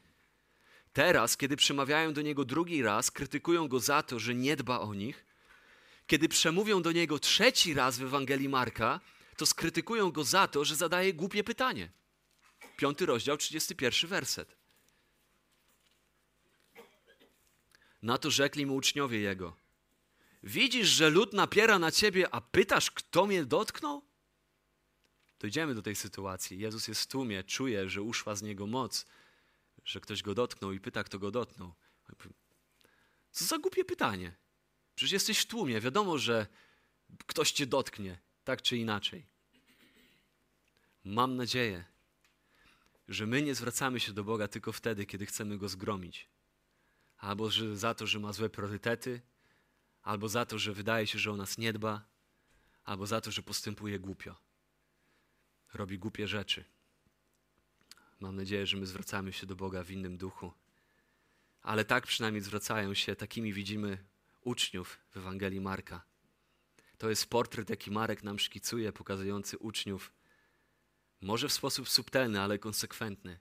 [0.93, 4.93] Teraz, kiedy przemawiają do niego drugi raz, krytykują go za to, że nie dba o
[4.93, 5.25] nich.
[6.07, 8.99] Kiedy przemówią do niego trzeci raz w Ewangelii Marka,
[9.37, 11.89] to skrytykują go za to, że zadaje głupie pytanie.
[12.77, 14.55] Piąty rozdział, 31 werset.
[18.01, 19.55] Na to rzekli mu uczniowie jego:
[20.43, 24.01] Widzisz, że lud napiera na ciebie, a pytasz, kto mnie dotknął?
[25.39, 26.59] Dojdziemy do tej sytuacji.
[26.59, 29.05] Jezus jest w tłumie, czuje, że uszła z niego moc
[29.89, 31.73] że ktoś go dotknął i pyta, kto go dotknął.
[33.31, 34.35] Co za głupie pytanie.
[34.95, 36.47] Przecież jesteś w tłumie, wiadomo, że
[37.25, 39.25] ktoś cię dotknie, tak czy inaczej.
[41.03, 41.85] Mam nadzieję,
[43.07, 46.29] że my nie zwracamy się do Boga tylko wtedy, kiedy chcemy Go zgromić.
[47.17, 49.21] Albo że za to, że ma złe priorytety,
[50.01, 52.05] albo za to, że wydaje się, że o nas nie dba,
[52.83, 54.35] albo za to, że postępuje głupio.
[55.73, 56.78] robi głupie rzeczy.
[58.19, 60.53] Mam nadzieję, że my zwracamy się do Boga w innym duchu.
[61.61, 64.05] Ale tak przynajmniej zwracają się, takimi widzimy
[64.41, 66.03] uczniów w Ewangelii Marka.
[66.97, 70.13] To jest portret, jaki Marek nam szkicuje, pokazujący uczniów,
[71.21, 73.39] może w sposób subtelny, ale konsekwentny.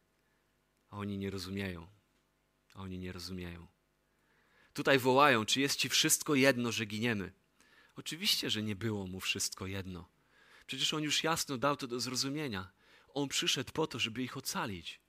[0.91, 1.87] A oni nie rozumieją.
[2.75, 3.67] A oni nie rozumieją.
[4.73, 7.33] Tutaj wołają, czy jest ci wszystko jedno, że giniemy?
[7.97, 10.09] Oczywiście, że nie było mu wszystko jedno.
[10.67, 12.71] Przecież on już jasno dał to do zrozumienia.
[13.19, 15.01] On przyszedł po to, żeby ich ocalić.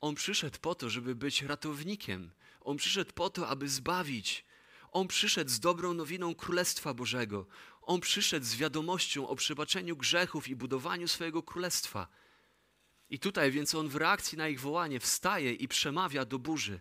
[0.00, 2.32] On przyszedł po to, żeby być ratownikiem.
[2.60, 4.44] On przyszedł po to, aby zbawić.
[4.92, 7.46] On przyszedł z dobrą nowiną Królestwa Bożego.
[7.82, 12.08] On przyszedł z wiadomością o przebaczeniu grzechów i budowaniu swojego królestwa.
[13.10, 16.80] I tutaj więc on w reakcji na ich wołanie wstaje i przemawia do burzy.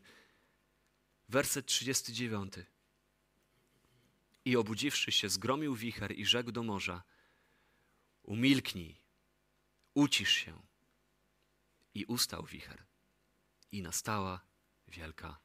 [1.29, 2.53] Werset 39.
[4.45, 7.03] I obudziwszy się, zgromił wicher i rzekł do morza:
[8.23, 9.00] Umilknij,
[9.93, 10.61] ucisz się.
[11.93, 12.85] I ustał wicher,
[13.71, 14.41] i nastała
[14.87, 15.39] wielka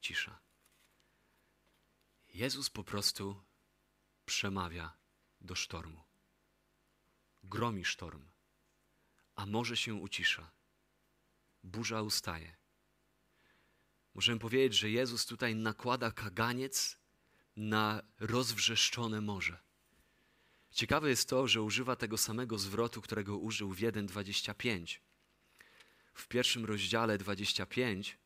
[0.00, 0.40] cisza.
[2.28, 3.42] Jezus po prostu
[4.24, 4.96] przemawia
[5.40, 6.04] do sztormu.
[7.42, 8.30] Gromi sztorm,
[9.34, 10.50] a morze się ucisza.
[11.62, 12.56] Burza ustaje.
[14.14, 16.98] Możemy powiedzieć, że Jezus tutaj nakłada kaganiec
[17.56, 19.69] na rozwrzeszczone morze.
[20.70, 25.00] Ciekawe jest to, że używa tego samego zwrotu, którego użył w 1:25.
[26.14, 28.18] W pierwszym rozdziale 25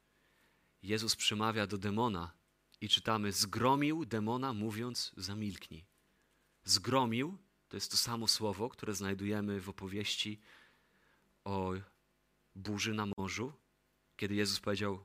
[0.83, 2.33] Jezus przemawia do demona
[2.81, 5.85] i czytamy: Zgromił demona, mówiąc: Zamilknij.
[6.65, 10.41] Zgromił to jest to samo słowo, które znajdujemy w opowieści
[11.45, 11.73] o
[12.55, 13.53] burzy na morzu,
[14.17, 15.05] kiedy Jezus powiedział: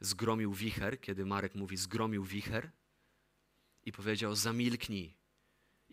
[0.00, 2.70] Zgromił wicher, kiedy Marek mówi: Zgromił wicher,
[3.84, 5.23] i powiedział: Zamilknij.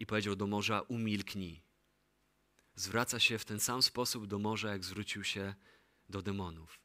[0.01, 1.61] I powiedział do morza: Umilknij.
[2.75, 5.55] Zwraca się w ten sam sposób do morza, jak zwrócił się
[6.09, 6.79] do demonów.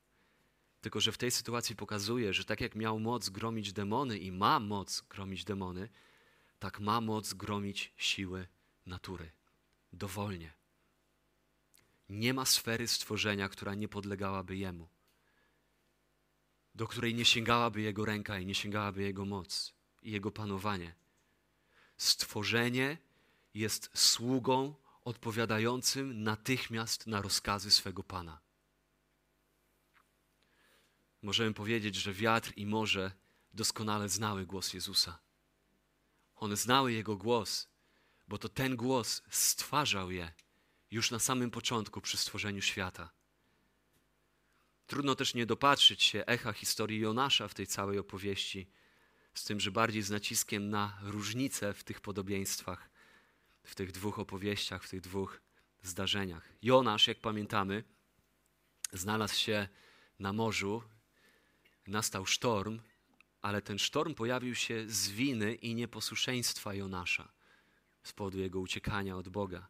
[0.80, 4.60] Tylko, że w tej sytuacji pokazuje, że tak jak miał moc gromić demony i ma
[4.60, 5.88] moc gromić demony,
[6.58, 8.48] tak ma moc gromić siły
[8.86, 9.30] natury.
[9.92, 10.52] Dowolnie.
[12.08, 14.88] Nie ma sfery stworzenia, która nie podlegałaby Jemu,
[16.74, 20.94] do której nie sięgałaby Jego ręka i nie sięgałaby Jego moc i Jego panowanie.
[21.96, 23.05] Stworzenie
[23.56, 28.40] jest sługą odpowiadającym natychmiast na rozkazy swego Pana.
[31.22, 33.12] Możemy powiedzieć, że wiatr i morze
[33.52, 35.18] doskonale znały głos Jezusa.
[36.34, 37.68] One znały Jego głos,
[38.28, 40.32] bo to ten głos stwarzał je
[40.90, 43.10] już na samym początku przy stworzeniu świata.
[44.86, 48.70] Trudno też nie dopatrzyć się echa historii Jonasza w tej całej opowieści,
[49.34, 52.95] z tym, że bardziej z naciskiem na różnice w tych podobieństwach,
[53.66, 55.40] w tych dwóch opowieściach, w tych dwóch
[55.82, 56.52] zdarzeniach.
[56.62, 57.84] Jonasz, jak pamiętamy,
[58.92, 59.68] znalazł się
[60.18, 60.82] na morzu,
[61.86, 62.80] nastał sztorm,
[63.42, 67.32] ale ten sztorm pojawił się z winy i nieposłuszeństwa Jonasza,
[68.02, 69.68] z powodu jego uciekania od Boga.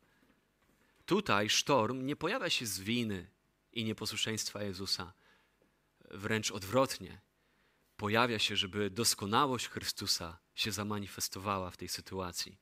[1.06, 3.30] Tutaj sztorm nie pojawia się z winy
[3.72, 5.12] i nieposłuszeństwa Jezusa,
[6.10, 7.20] wręcz odwrotnie.
[7.96, 12.58] Pojawia się, żeby doskonałość Chrystusa się zamanifestowała w tej sytuacji.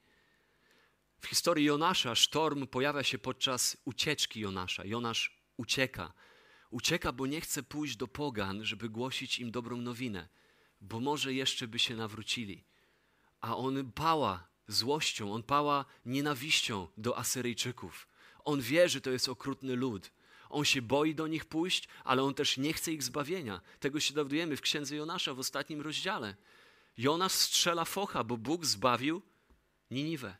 [1.24, 4.84] W historii Jonasza sztorm pojawia się podczas ucieczki Jonasza.
[4.84, 6.12] Jonasz ucieka.
[6.70, 10.28] Ucieka, bo nie chce pójść do pogan, żeby głosić im dobrą nowinę
[10.84, 12.64] bo może jeszcze by się nawrócili.
[13.40, 18.08] A on pała złością, on pała nienawiścią do Asyryjczyków.
[18.44, 20.10] On wie, że to jest okrutny lud.
[20.50, 23.60] On się boi do nich pójść, ale on też nie chce ich zbawienia.
[23.80, 26.36] Tego się dowiadujemy w księdze Jonasza w ostatnim rozdziale.
[26.98, 29.22] Jonasz strzela focha, bo Bóg zbawił
[29.90, 30.36] Niniwę.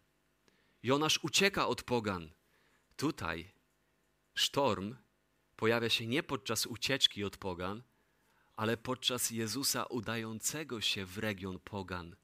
[0.84, 2.30] Jonasz ucieka od pogan.
[2.96, 3.52] Tutaj
[4.34, 4.96] sztorm
[5.56, 7.82] pojawia się nie podczas ucieczki od pogan,
[8.56, 12.16] ale podczas Jezusa udającego się w region Pogan.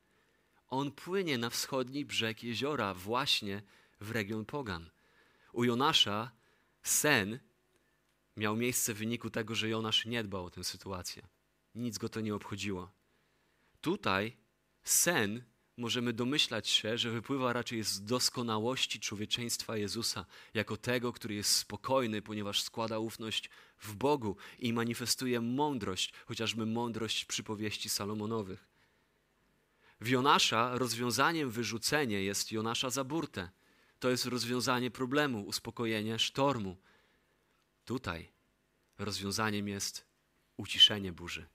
[0.69, 3.63] On płynie na wschodni brzeg jeziora, właśnie
[4.01, 4.91] w region Pogan.
[5.53, 6.31] U Jonasza
[6.83, 7.39] sen
[8.37, 11.27] miał miejsce w wyniku tego, że Jonasz nie dbał o tę sytuację.
[11.75, 12.91] Nic go to nie obchodziło.
[13.81, 14.37] Tutaj
[14.83, 15.50] sen
[15.81, 22.23] możemy domyślać się, że wypływa raczej z doskonałości człowieczeństwa Jezusa, jako tego, który jest spokojny,
[22.23, 28.69] ponieważ składa ufność w Bogu i manifestuje mądrość, chociażby mądrość przypowieści Salomonowych.
[30.01, 33.51] W Jonasza rozwiązaniem wyrzucenie jest Jonasza za burtę.
[33.99, 36.77] To jest rozwiązanie problemu, uspokojenie sztormu.
[37.85, 38.33] Tutaj
[38.99, 40.07] rozwiązaniem jest
[40.57, 41.47] uciszenie burzy.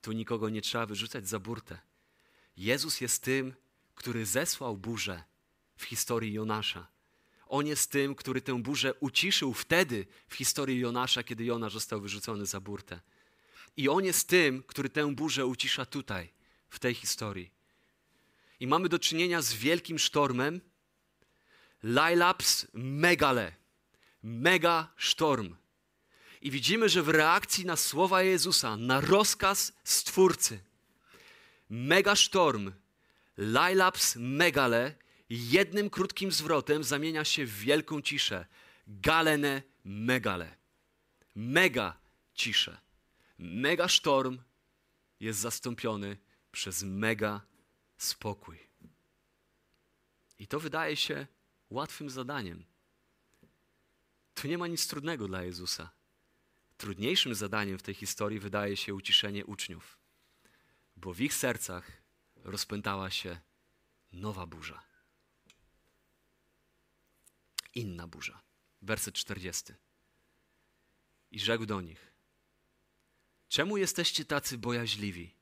[0.00, 1.78] Tu nikogo nie trzeba wyrzucać za burtę.
[2.56, 3.54] Jezus jest tym,
[3.94, 5.24] który zesłał burzę
[5.76, 6.86] w historii Jonasza.
[7.48, 12.46] On jest tym, który tę burzę uciszył wtedy w historii Jonasza, kiedy Jonasz został wyrzucony
[12.46, 13.00] za burtę.
[13.76, 16.32] I On jest tym, który tę burzę ucisza tutaj,
[16.68, 17.50] w tej historii.
[18.60, 20.60] I mamy do czynienia z wielkim sztormem.
[21.82, 23.52] Lailaps megale.
[24.22, 25.56] Mega sztorm.
[26.42, 30.60] I widzimy, że w reakcji na słowa Jezusa, na rozkaz Stwórcy,
[31.70, 32.72] mega sztorm,
[33.36, 34.94] Lailaps megale,
[35.30, 38.46] jednym krótkim zwrotem zamienia się w wielką ciszę.
[38.86, 40.56] Galene megale.
[41.34, 41.98] Mega
[42.34, 42.78] ciszę.
[43.38, 44.38] Mega sztorm
[45.20, 46.16] jest zastąpiony
[46.52, 47.40] przez mega
[47.96, 48.58] spokój.
[50.38, 51.26] I to wydaje się
[51.70, 52.64] łatwym zadaniem.
[54.34, 55.90] Tu nie ma nic trudnego dla Jezusa.
[56.76, 59.98] Trudniejszym zadaniem w tej historii wydaje się uciszenie uczniów,
[60.96, 62.02] bo w ich sercach
[62.36, 63.40] rozpętała się
[64.12, 64.82] nowa burza.
[67.74, 68.42] Inna burza.
[68.82, 69.72] Werset 40.
[71.30, 72.12] I rzekł do nich:
[73.48, 75.34] Czemu jesteście tacy bojaźliwi?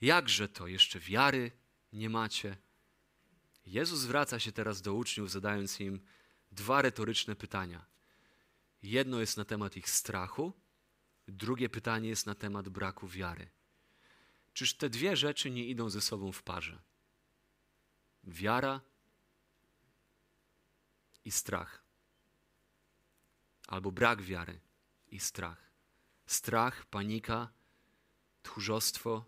[0.00, 1.50] Jakże to jeszcze wiary
[1.92, 2.56] nie macie?
[3.66, 6.00] Jezus zwraca się teraz do uczniów, zadając im
[6.52, 7.86] dwa retoryczne pytania.
[8.82, 10.52] Jedno jest na temat ich strachu,
[11.28, 13.50] drugie pytanie jest na temat braku wiary.
[14.58, 16.82] Czyż te dwie rzeczy nie idą ze sobą w parze?
[18.24, 18.80] Wiara
[21.24, 21.84] i strach.
[23.68, 24.60] Albo brak wiary
[25.08, 25.70] i strach.
[26.26, 27.52] Strach, panika,
[28.42, 29.24] tchórzostwo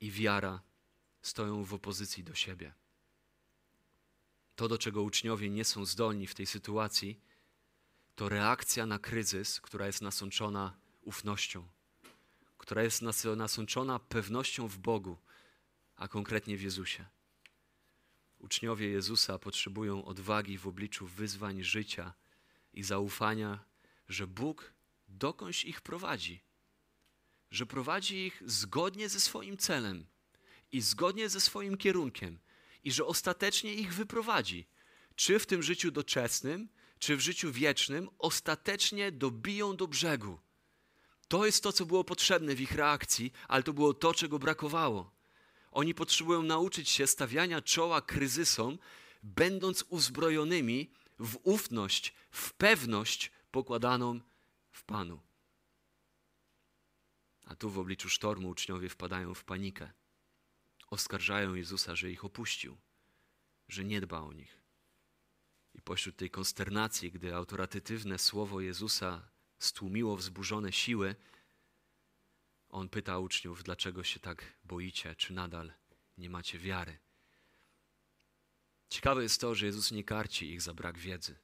[0.00, 0.62] i wiara
[1.22, 2.74] stoją w opozycji do siebie.
[4.56, 7.20] To, do czego uczniowie nie są zdolni w tej sytuacji,
[8.14, 11.68] to reakcja na kryzys, która jest nasączona ufnością,
[12.58, 13.02] która jest
[13.36, 15.18] nasączona pewnością w Bogu,
[15.96, 17.04] a konkretnie w Jezusie.
[18.38, 22.14] Uczniowie Jezusa potrzebują odwagi w obliczu wyzwań życia
[22.72, 23.64] i zaufania,
[24.08, 24.72] że Bóg
[25.08, 26.42] dokądś ich prowadzi,
[27.50, 30.06] że prowadzi ich zgodnie ze swoim celem
[30.72, 32.38] i zgodnie ze swoim kierunkiem
[32.84, 34.66] i że ostatecznie ich wyprowadzi,
[35.16, 40.38] czy w tym życiu doczesnym, czy w życiu wiecznym, ostatecznie dobiją do brzegu.
[41.28, 45.10] To jest to, co było potrzebne w ich reakcji, ale to było to, czego brakowało.
[45.70, 48.78] Oni potrzebują nauczyć się stawiania czoła kryzysom,
[49.22, 54.20] będąc uzbrojonymi w ufność, w pewność pokładaną
[54.70, 55.20] w Panu.
[57.46, 59.90] A tu w obliczu sztormu uczniowie wpadają w panikę.
[60.90, 62.76] Oskarżają Jezusa, że ich opuścił,
[63.68, 64.58] że nie dba o nich.
[65.74, 69.28] I pośród tej konsternacji, gdy autorytatywne słowo Jezusa
[69.58, 71.16] stłumiło wzburzone siły,
[72.68, 75.72] on pyta uczniów, dlaczego się tak boicie, czy nadal
[76.18, 76.98] nie macie wiary.
[78.88, 81.38] Ciekawe jest to, że Jezus nie karci ich za brak wiedzy,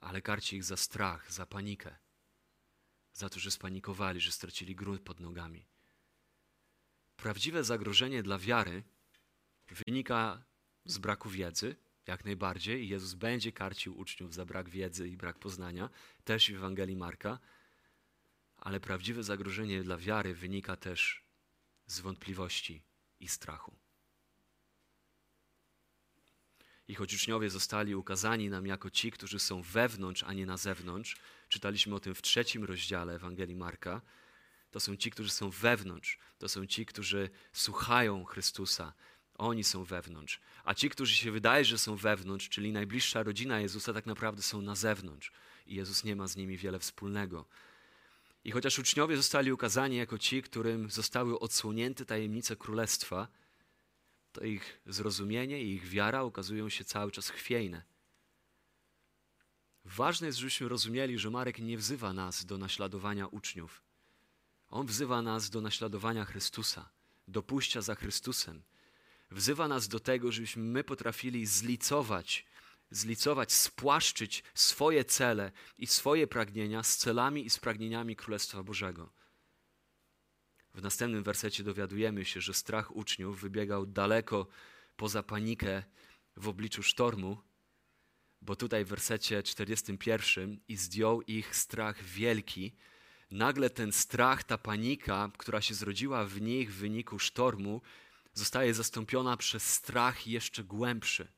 [0.00, 1.96] ale karci ich za strach, za panikę,
[3.12, 5.66] za to, że spanikowali, że stracili grunt pod nogami.
[7.16, 8.82] Prawdziwe zagrożenie dla wiary
[9.68, 10.44] wynika
[10.84, 11.76] z braku wiedzy,
[12.06, 15.90] jak najbardziej, i Jezus będzie karcił uczniów za brak wiedzy i brak poznania,
[16.24, 17.38] też w Ewangelii Marka,
[18.56, 21.24] ale prawdziwe zagrożenie dla wiary wynika też
[21.86, 22.82] z wątpliwości
[23.20, 23.76] i strachu.
[26.88, 31.16] I choć uczniowie zostali ukazani nam jako ci, którzy są wewnątrz, a nie na zewnątrz,
[31.48, 34.02] czytaliśmy o tym w trzecim rozdziale Ewangelii Marka,
[34.70, 38.92] to są ci, którzy są wewnątrz, to są ci, którzy słuchają Chrystusa,
[39.40, 40.40] oni są wewnątrz.
[40.64, 44.62] A ci, którzy się wydaje, że są wewnątrz, czyli najbliższa rodzina Jezusa, tak naprawdę są
[44.62, 45.32] na zewnątrz.
[45.66, 47.44] I Jezus nie ma z nimi wiele wspólnego.
[48.44, 53.28] I chociaż uczniowie zostali ukazani jako ci, którym zostały odsłonięte tajemnice królestwa,
[54.32, 57.82] to ich zrozumienie i ich wiara okazują się cały czas chwiejne.
[59.84, 63.82] Ważne jest, żebyśmy rozumieli, że Marek nie wzywa nas do naśladowania uczniów.
[64.70, 66.90] On wzywa nas do naśladowania Chrystusa,
[67.28, 68.62] do pójścia za Chrystusem.
[69.30, 72.46] Wzywa nas do tego, żebyśmy my potrafili zlicować
[72.90, 79.12] zlicować, spłaszczyć swoje cele i swoje pragnienia z celami i z pragnieniami Królestwa Bożego.
[80.74, 84.46] W następnym wersecie dowiadujemy się, że strach uczniów wybiegał daleko
[84.96, 85.82] poza panikę
[86.36, 87.38] w obliczu sztormu,
[88.42, 92.72] bo tutaj w wersecie 41 i zdjął ich strach wielki.
[93.30, 97.82] Nagle ten strach, ta panika, która się zrodziła w nich w wyniku sztormu,
[98.40, 101.28] zostaje zastąpiona przez strach jeszcze głębszy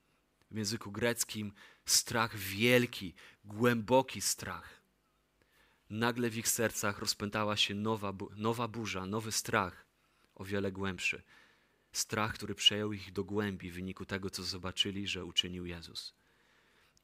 [0.50, 1.52] w języku greckim
[1.86, 4.82] strach wielki, głęboki strach.
[5.90, 9.86] Nagle w ich sercach rozpętała się nowa, nowa burza, nowy strach,
[10.34, 11.22] o wiele głębszy.
[11.92, 16.14] strach, który przejął ich do głębi w wyniku tego, co zobaczyli, że uczynił Jezus.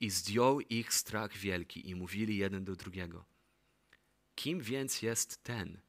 [0.00, 3.24] I zdjął ich strach wielki i mówili jeden do drugiego:
[4.34, 5.80] Kim więc jest ten,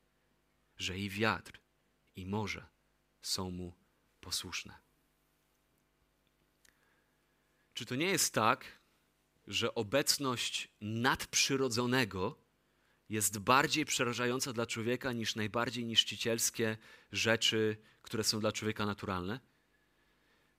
[0.77, 1.59] że i wiatr,
[2.15, 2.67] i morze
[3.21, 3.78] są mu
[4.29, 4.77] posłuszne?
[7.73, 8.79] Czy to nie jest tak,
[9.47, 12.35] że obecność nadprzyrodzonego
[13.09, 16.77] jest bardziej przerażająca dla człowieka niż najbardziej niszczycielskie
[17.11, 19.39] rzeczy, które są dla człowieka naturalne?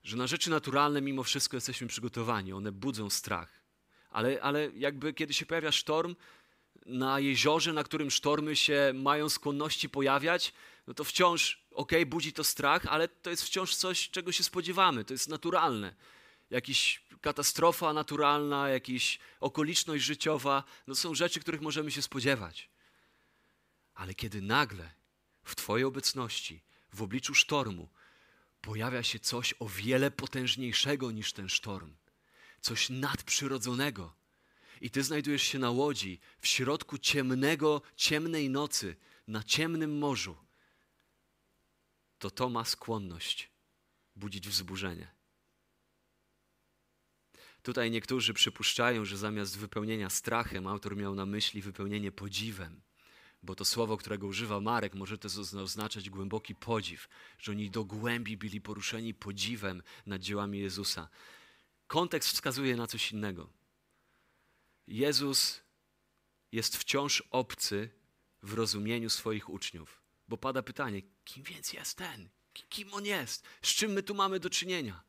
[0.03, 3.51] Że na rzeczy naturalne mimo wszystko jesteśmy przygotowani, one budzą strach.
[4.11, 6.17] Ale, ale jakby kiedy się pojawia sztorm,
[6.87, 10.53] na jeziorze, na którym sztormy się mają skłonności pojawiać,
[10.91, 15.05] no to wciąż, ok, budzi to strach, ale to jest wciąż coś, czego się spodziewamy,
[15.05, 15.95] to jest naturalne.
[16.51, 22.69] Jakiś katastrofa naturalna, jakaś okoliczność życiowa, no są rzeczy, których możemy się spodziewać.
[23.95, 24.91] Ale kiedy nagle
[25.45, 26.61] w Twojej obecności,
[26.93, 27.89] w obliczu sztormu,
[28.61, 31.95] pojawia się coś o wiele potężniejszego niż ten sztorm,
[32.61, 34.15] coś nadprzyrodzonego,
[34.81, 38.97] i Ty znajdujesz się na łodzi w środku ciemnego, ciemnej nocy,
[39.29, 40.37] na ciemnym morzu,
[42.21, 43.51] to to ma skłonność
[44.17, 45.09] budzić wzburzenie.
[47.63, 52.81] Tutaj niektórzy przypuszczają, że zamiast wypełnienia strachem, autor miał na myśli wypełnienie podziwem,
[53.43, 55.29] bo to słowo, którego używa Marek, może to
[55.63, 57.09] oznaczać głęboki podziw,
[57.39, 61.09] że oni do głębi byli poruszeni podziwem nad dziełami Jezusa.
[61.87, 63.51] Kontekst wskazuje na coś innego.
[64.87, 65.63] Jezus
[66.53, 67.91] jest wciąż obcy
[68.43, 70.00] w rozumieniu swoich uczniów,
[70.31, 72.29] bo pada pytanie, kim więc jest ten?
[72.69, 73.45] Kim on jest?
[73.63, 75.03] Z czym my tu mamy do czynienia?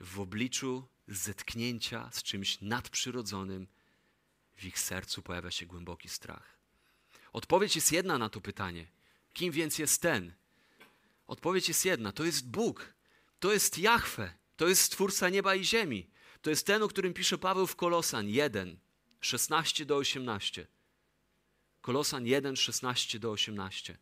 [0.00, 3.66] W obliczu zetknięcia z czymś nadprzyrodzonym,
[4.56, 6.58] w ich sercu pojawia się głęboki strach.
[7.32, 8.86] Odpowiedź jest jedna na to pytanie.
[9.32, 10.34] Kim więc jest ten?
[11.26, 12.94] Odpowiedź jest jedna: to jest Bóg,
[13.40, 16.10] to jest Jahwe, to jest Stwórca nieba i ziemi.
[16.42, 18.78] To jest ten, o którym pisze Paweł w Kolosan 1,
[19.20, 20.66] 16 do 18.
[21.80, 23.98] Kolosan 1, 16 do 18.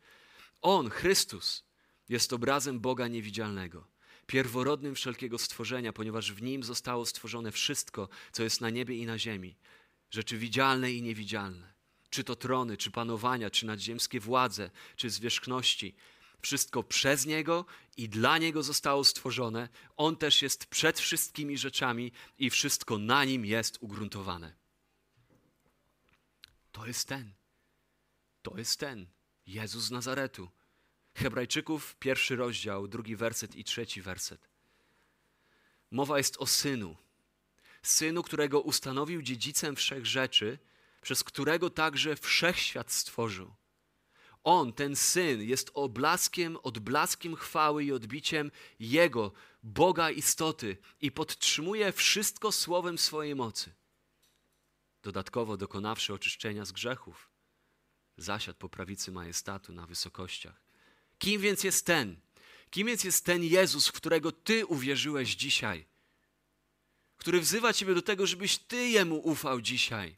[0.63, 1.65] On, Chrystus,
[2.09, 3.99] jest obrazem Boga niewidzialnego
[4.29, 9.19] pierworodnym wszelkiego stworzenia, ponieważ w nim zostało stworzone wszystko, co jest na niebie i na
[9.19, 9.57] ziemi,
[10.11, 11.75] rzeczy widzialne i niewidzialne.
[12.11, 15.95] Czy to trony, czy panowania, czy nadziemskie władze, czy zwierzchności.
[16.41, 17.65] Wszystko przez Niego
[17.97, 19.69] i dla Niego zostało stworzone.
[19.97, 24.55] On też jest przed wszystkimi rzeczami i wszystko na Nim jest ugruntowane.
[26.73, 27.33] To jest ten.
[28.43, 29.07] To jest ten.
[29.47, 30.49] Jezus z Nazaretu.
[31.15, 34.49] Hebrajczyków, pierwszy rozdział, drugi werset i trzeci werset.
[35.91, 36.97] Mowa jest o synu.
[37.83, 40.59] Synu, którego ustanowił dziedzicem wszech rzeczy,
[41.03, 43.55] przez którego także wszechświat stworzył.
[44.45, 49.33] On, ten syn, jest oblaskiem, odblaskiem chwały i odbiciem Jego,
[49.63, 53.75] Boga istoty i podtrzymuje wszystko słowem swojej mocy.
[55.03, 57.28] Dodatkowo dokonawszy oczyszczenia z grzechów,
[58.19, 60.61] zasiadł po prawicy majestatu na wysokościach.
[61.19, 62.17] Kim więc jest ten?
[62.71, 65.85] Kim więc jest ten Jezus, w którego Ty uwierzyłeś dzisiaj?
[67.17, 70.17] Który wzywa Ciebie do tego, żebyś Ty Jemu ufał dzisiaj.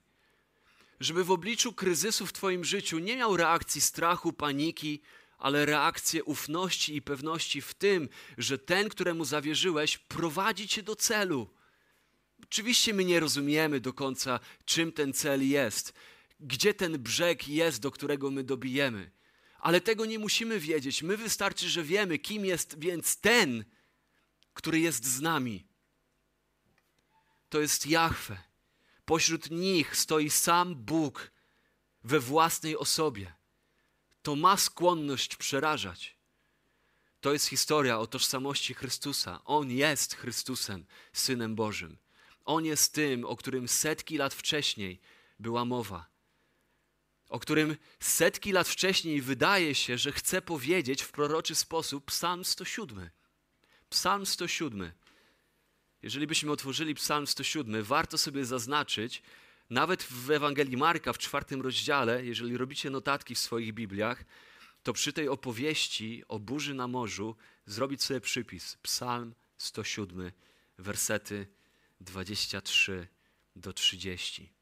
[1.01, 5.01] Żeby w obliczu kryzysu w Twoim życiu nie miał reakcji strachu, paniki,
[5.39, 11.51] ale reakcję ufności i pewności w tym, że ten, któremu zawierzyłeś, prowadzi Cię do celu.
[12.43, 15.95] Oczywiście my nie rozumiemy do końca, czym ten cel jest,
[16.41, 19.11] gdzie ten brzeg jest, do którego my dobijemy
[19.61, 21.03] ale tego nie musimy wiedzieć.
[21.03, 23.65] My wystarczy, że wiemy, kim jest więc ten,
[24.55, 25.67] który jest z nami.
[27.49, 28.39] To jest Jahwe.
[29.05, 31.31] Pośród nich stoi sam Bóg
[32.05, 33.33] we własnej osobie.
[34.23, 36.17] To ma skłonność przerażać.
[37.21, 39.41] To jest historia o tożsamości Chrystusa.
[39.45, 41.99] On jest Chrystusem, Synem Bożym.
[42.45, 45.01] On jest tym, o którym setki lat wcześniej
[45.39, 46.10] była mowa
[47.31, 53.11] o którym setki lat wcześniej wydaje się, że chce powiedzieć w proroczy sposób Psalm 107.
[53.91, 54.93] Psalm 107.
[56.03, 59.23] Jeżeli byśmy otworzyli Psalm 107, warto sobie zaznaczyć,
[59.71, 64.25] nawet w Ewangelii Marka w czwartym rozdziale, jeżeli robicie notatki w swoich Bibliach,
[64.83, 68.77] to przy tej opowieści o burzy na morzu zrobić sobie przypis.
[68.83, 70.33] Psalm 107,
[70.79, 71.47] wersety
[72.01, 73.09] 23
[73.57, 74.60] do 30.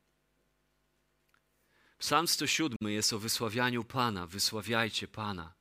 [1.98, 4.26] Psalm 107 jest o wysławianiu Pana.
[4.26, 5.54] Wysławiajcie Pana,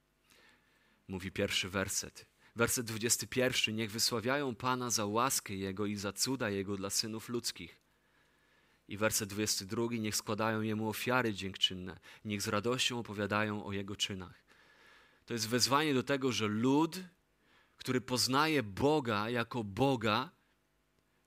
[1.07, 2.25] mówi pierwszy werset.
[2.55, 3.75] Werset 21.
[3.75, 7.81] Niech wysławiają Pana za łaskę Jego i za cuda Jego dla synów ludzkich.
[8.87, 9.83] I werset 22.
[9.91, 11.99] Niech składają Jemu ofiary dziękczynne.
[12.25, 14.43] Niech z radością opowiadają o Jego czynach.
[15.25, 16.99] To jest wezwanie do tego, że lud
[17.77, 20.29] który poznaje Boga jako Boga,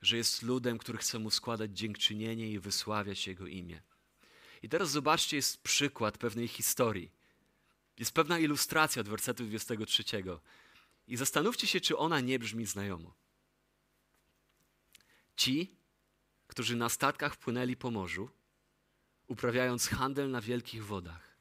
[0.02, 3.82] że jest ludem, który chce mu składać dziękczynienie i wysławiać Jego imię.
[4.62, 7.12] I teraz zobaczcie, jest przykład pewnej historii.
[7.98, 10.04] Jest pewna ilustracja od wersetu 23.
[11.06, 13.14] I zastanówcie się, czy ona nie brzmi znajomo.
[15.36, 15.76] Ci,
[16.46, 18.30] którzy na statkach płynęli po morzu,
[19.26, 21.36] uprawiając handel na wielkich wodach.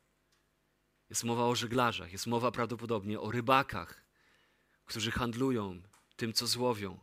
[1.09, 4.05] Jest mowa o żeglarzach, jest mowa prawdopodobnie o rybakach,
[4.85, 5.81] którzy handlują
[6.15, 6.99] tym, co złowią.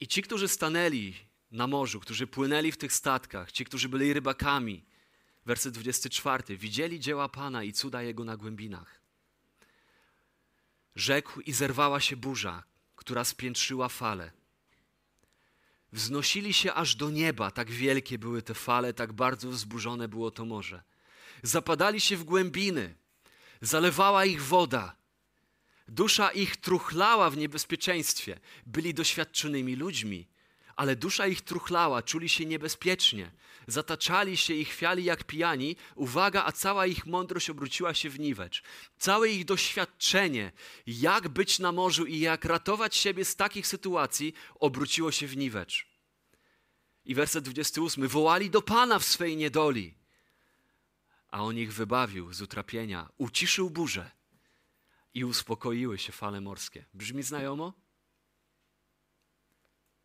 [0.00, 1.14] I ci, którzy stanęli
[1.52, 4.84] na morzu, którzy płynęli w tych statkach, ci, którzy byli rybakami,
[5.46, 9.00] werset 24, widzieli dzieła Pana i cuda Jego na głębinach.
[10.96, 12.64] Rzekł i zerwała się burza,
[12.96, 14.32] która spiętrzyła fale.
[15.92, 20.44] Wznosili się aż do nieba, tak wielkie były te fale, tak bardzo wzburzone było to
[20.44, 20.82] morze.
[21.42, 22.94] Zapadali się w głębiny,
[23.60, 24.96] zalewała ich woda.
[25.88, 28.40] Dusza ich truchlała w niebezpieczeństwie.
[28.66, 30.26] Byli doświadczonymi ludźmi,
[30.82, 33.30] ale dusza ich truchlała, czuli się niebezpiecznie.
[33.66, 35.76] Zataczali się i chwiali jak pijani.
[35.94, 38.62] Uwaga, a cała ich mądrość obróciła się w niwecz.
[38.98, 40.52] Całe ich doświadczenie,
[40.86, 45.86] jak być na morzu i jak ratować siebie z takich sytuacji, obróciło się w niwecz.
[47.04, 48.08] I werset 28.
[48.08, 49.94] Wołali do Pana w swej niedoli,
[51.28, 54.10] a on ich wybawił z utrapienia, uciszył burzę
[55.14, 56.84] i uspokoiły się fale morskie.
[56.94, 57.72] Brzmi znajomo?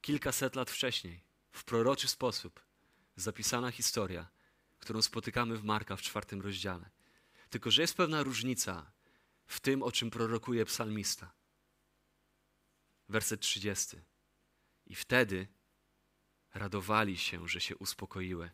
[0.07, 2.59] Kilkaset lat wcześniej, w proroczy sposób,
[3.15, 4.27] zapisana historia,
[4.79, 6.89] którą spotykamy w Marka w czwartym rozdziale.
[7.49, 8.91] Tylko, że jest pewna różnica
[9.45, 11.31] w tym, o czym prorokuje psalmista.
[13.09, 13.97] Werset 30.
[14.85, 15.47] I wtedy
[16.53, 18.51] radowali się, że się uspokoiły,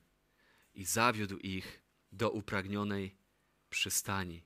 [0.74, 1.82] i zawiódł ich
[2.12, 3.16] do upragnionej
[3.70, 4.44] przystani.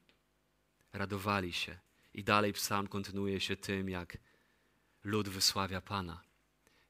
[0.94, 1.80] Radowali się.
[2.14, 4.18] I dalej psalm kontynuuje się tym, jak
[5.04, 6.27] lud wysławia Pana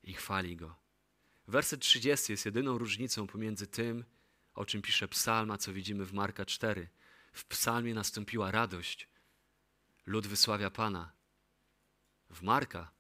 [0.08, 0.76] i chwali Go.
[1.48, 4.06] Werset 30 jest jedyną różnicą pomiędzy tym,
[4.54, 6.90] o czym pisze psalm, a co widzimy w Marka 4.
[7.34, 9.08] W psalmie nastąpiła radość.
[10.06, 11.12] Lud wysławia Pana.
[12.30, 12.92] W Marka,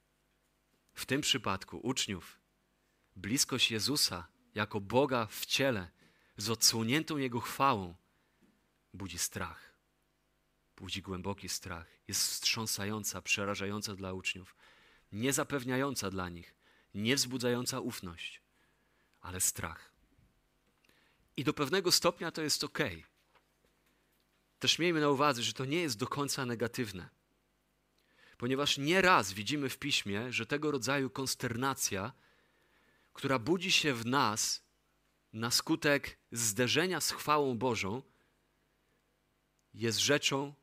[0.94, 2.40] w tym przypadku uczniów,
[3.16, 5.92] bliskość Jezusa jako Boga w ciele,
[6.38, 7.96] z odsłoniętą Jego chwałą,
[8.94, 9.78] budzi strach.
[10.78, 11.88] Budzi głęboki strach.
[12.08, 14.56] Jest wstrząsająca, przerażająca dla uczniów,
[15.12, 16.57] nie zapewniająca dla nich,
[16.98, 18.42] nie wzbudzająca ufność,
[19.22, 19.92] ale strach.
[21.38, 22.80] I do pewnego stopnia to jest ok.
[24.60, 27.10] Też miejmy na uwadze, że to nie jest do końca negatywne.
[28.38, 32.14] Ponieważ nieraz widzimy w piśmie, że tego rodzaju konsternacja,
[33.14, 34.64] która budzi się w nas
[35.34, 38.02] na skutek zderzenia z chwałą Bożą,
[39.74, 40.54] jest rzeczą,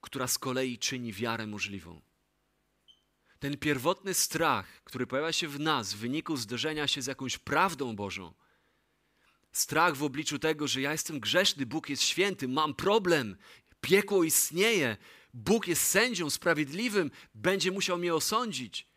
[0.00, 2.00] która z kolei czyni wiarę możliwą.
[3.42, 7.96] Ten pierwotny strach, który pojawia się w nas w wyniku zderzenia się z jakąś prawdą
[7.96, 8.34] Bożą,
[9.52, 13.36] strach w obliczu tego, że ja jestem grzeszny, Bóg jest święty, mam problem,
[13.80, 14.96] piekło istnieje,
[15.34, 18.88] Bóg jest sędzią sprawiedliwym, będzie musiał mnie osądzić.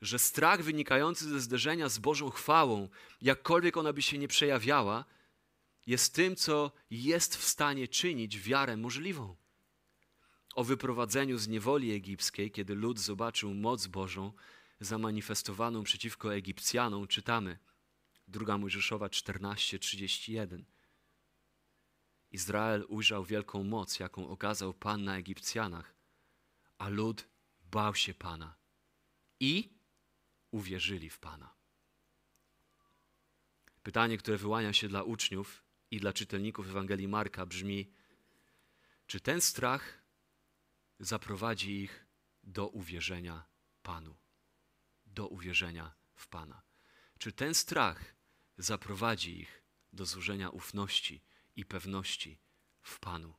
[0.00, 2.88] Że strach wynikający ze zderzenia z Bożą chwałą,
[3.22, 5.04] jakkolwiek ona by się nie przejawiała,
[5.86, 9.36] jest tym, co jest w stanie czynić wiarę możliwą
[10.56, 14.32] o wyprowadzeniu z niewoli egipskiej, kiedy lud zobaczył moc Bożą
[14.80, 17.58] zamanifestowaną przeciwko Egipcjanom, czytamy
[18.28, 20.64] 2 Mojżeszowa 14:31.
[22.30, 25.94] Izrael ujrzał wielką moc, jaką okazał Pan na Egipcjanach,
[26.78, 27.28] a lud
[27.70, 28.54] bał się Pana
[29.40, 29.78] i
[30.50, 31.54] uwierzyli w Pana.
[33.82, 37.90] Pytanie, które wyłania się dla uczniów i dla czytelników Ewangelii Marka brzmi:
[39.06, 40.05] czy ten strach
[40.98, 42.06] zaprowadzi ich
[42.42, 43.44] do uwierzenia
[43.82, 44.16] Panu,
[45.06, 46.62] do uwierzenia w Pana.
[47.18, 48.14] Czy ten strach
[48.58, 51.24] zaprowadzi ich do złożenia ufności
[51.56, 52.38] i pewności
[52.82, 53.34] w Panu?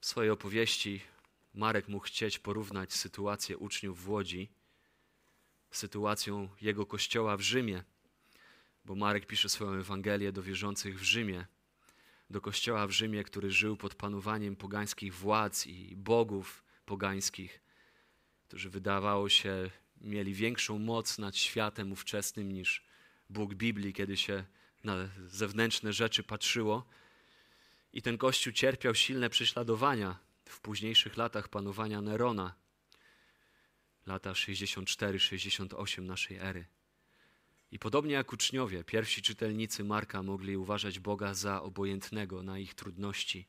[0.00, 1.00] W swojej opowieści
[1.54, 4.52] Marek mógł chcieć porównać sytuację uczniów w Łodzi
[5.70, 7.84] z sytuacją jego kościoła w Rzymie,
[8.84, 11.46] bo Marek pisze swoją Ewangelię do wierzących w Rzymie
[12.32, 17.60] do kościoła w Rzymie, który żył pod panowaniem pogańskich władz i bogów pogańskich,
[18.48, 19.70] którzy wydawało się
[20.00, 22.84] mieli większą moc nad światem ówczesnym niż
[23.30, 24.44] Bóg Biblii, kiedy się
[24.84, 26.86] na zewnętrzne rzeczy patrzyło.
[27.92, 32.54] I ten kościół cierpiał silne prześladowania w późniejszych latach panowania Nerona,
[34.06, 36.66] lata 64-68 naszej ery.
[37.72, 43.48] I podobnie jak uczniowie, pierwsi czytelnicy Marka mogli uważać Boga za obojętnego na ich trudności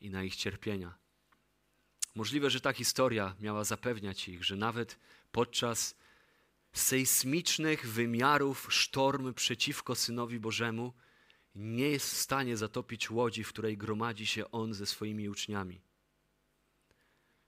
[0.00, 0.98] i na ich cierpienia.
[2.14, 4.98] Możliwe, że ta historia miała zapewniać ich, że nawet
[5.32, 5.96] podczas
[6.72, 10.92] sejsmicznych wymiarów sztorm przeciwko Synowi Bożemu
[11.54, 15.80] nie jest w stanie zatopić łodzi, w której gromadzi się On ze swoimi uczniami.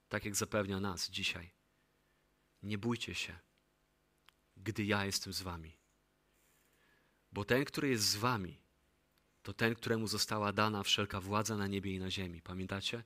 [0.08, 1.50] Tak jak zapewnia nas dzisiaj.
[2.62, 3.38] Nie bójcie się,
[4.56, 5.83] gdy ja jestem z wami.
[7.34, 8.60] Bo ten, który jest z wami,
[9.42, 12.42] to ten, któremu została dana wszelka władza na niebie i na ziemi.
[12.42, 13.02] Pamiętacie?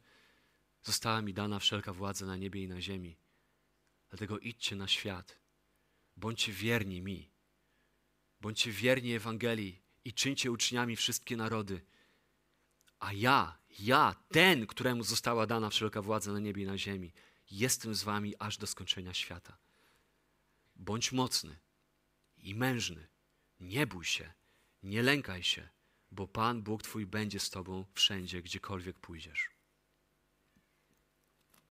[0.83, 3.17] Została mi dana wszelka władza na niebie i na ziemi.
[4.09, 5.39] Dlatego idźcie na świat.
[6.17, 7.31] Bądźcie wierni mi.
[8.41, 11.81] Bądźcie wierni Ewangelii i czyńcie uczniami wszystkie narody.
[13.01, 17.13] A ja, ja, ten, któremu została dana wszelka władza na niebie i na ziemi,
[17.51, 19.59] jestem z wami aż do skończenia świata.
[20.77, 21.59] Bądź mocny
[22.37, 23.09] i mężny.
[23.61, 24.33] Nie bój się,
[24.83, 25.69] nie lękaj się,
[26.11, 29.58] bo Pan Bóg Twój będzie z Tobą wszędzie, gdziekolwiek pójdziesz.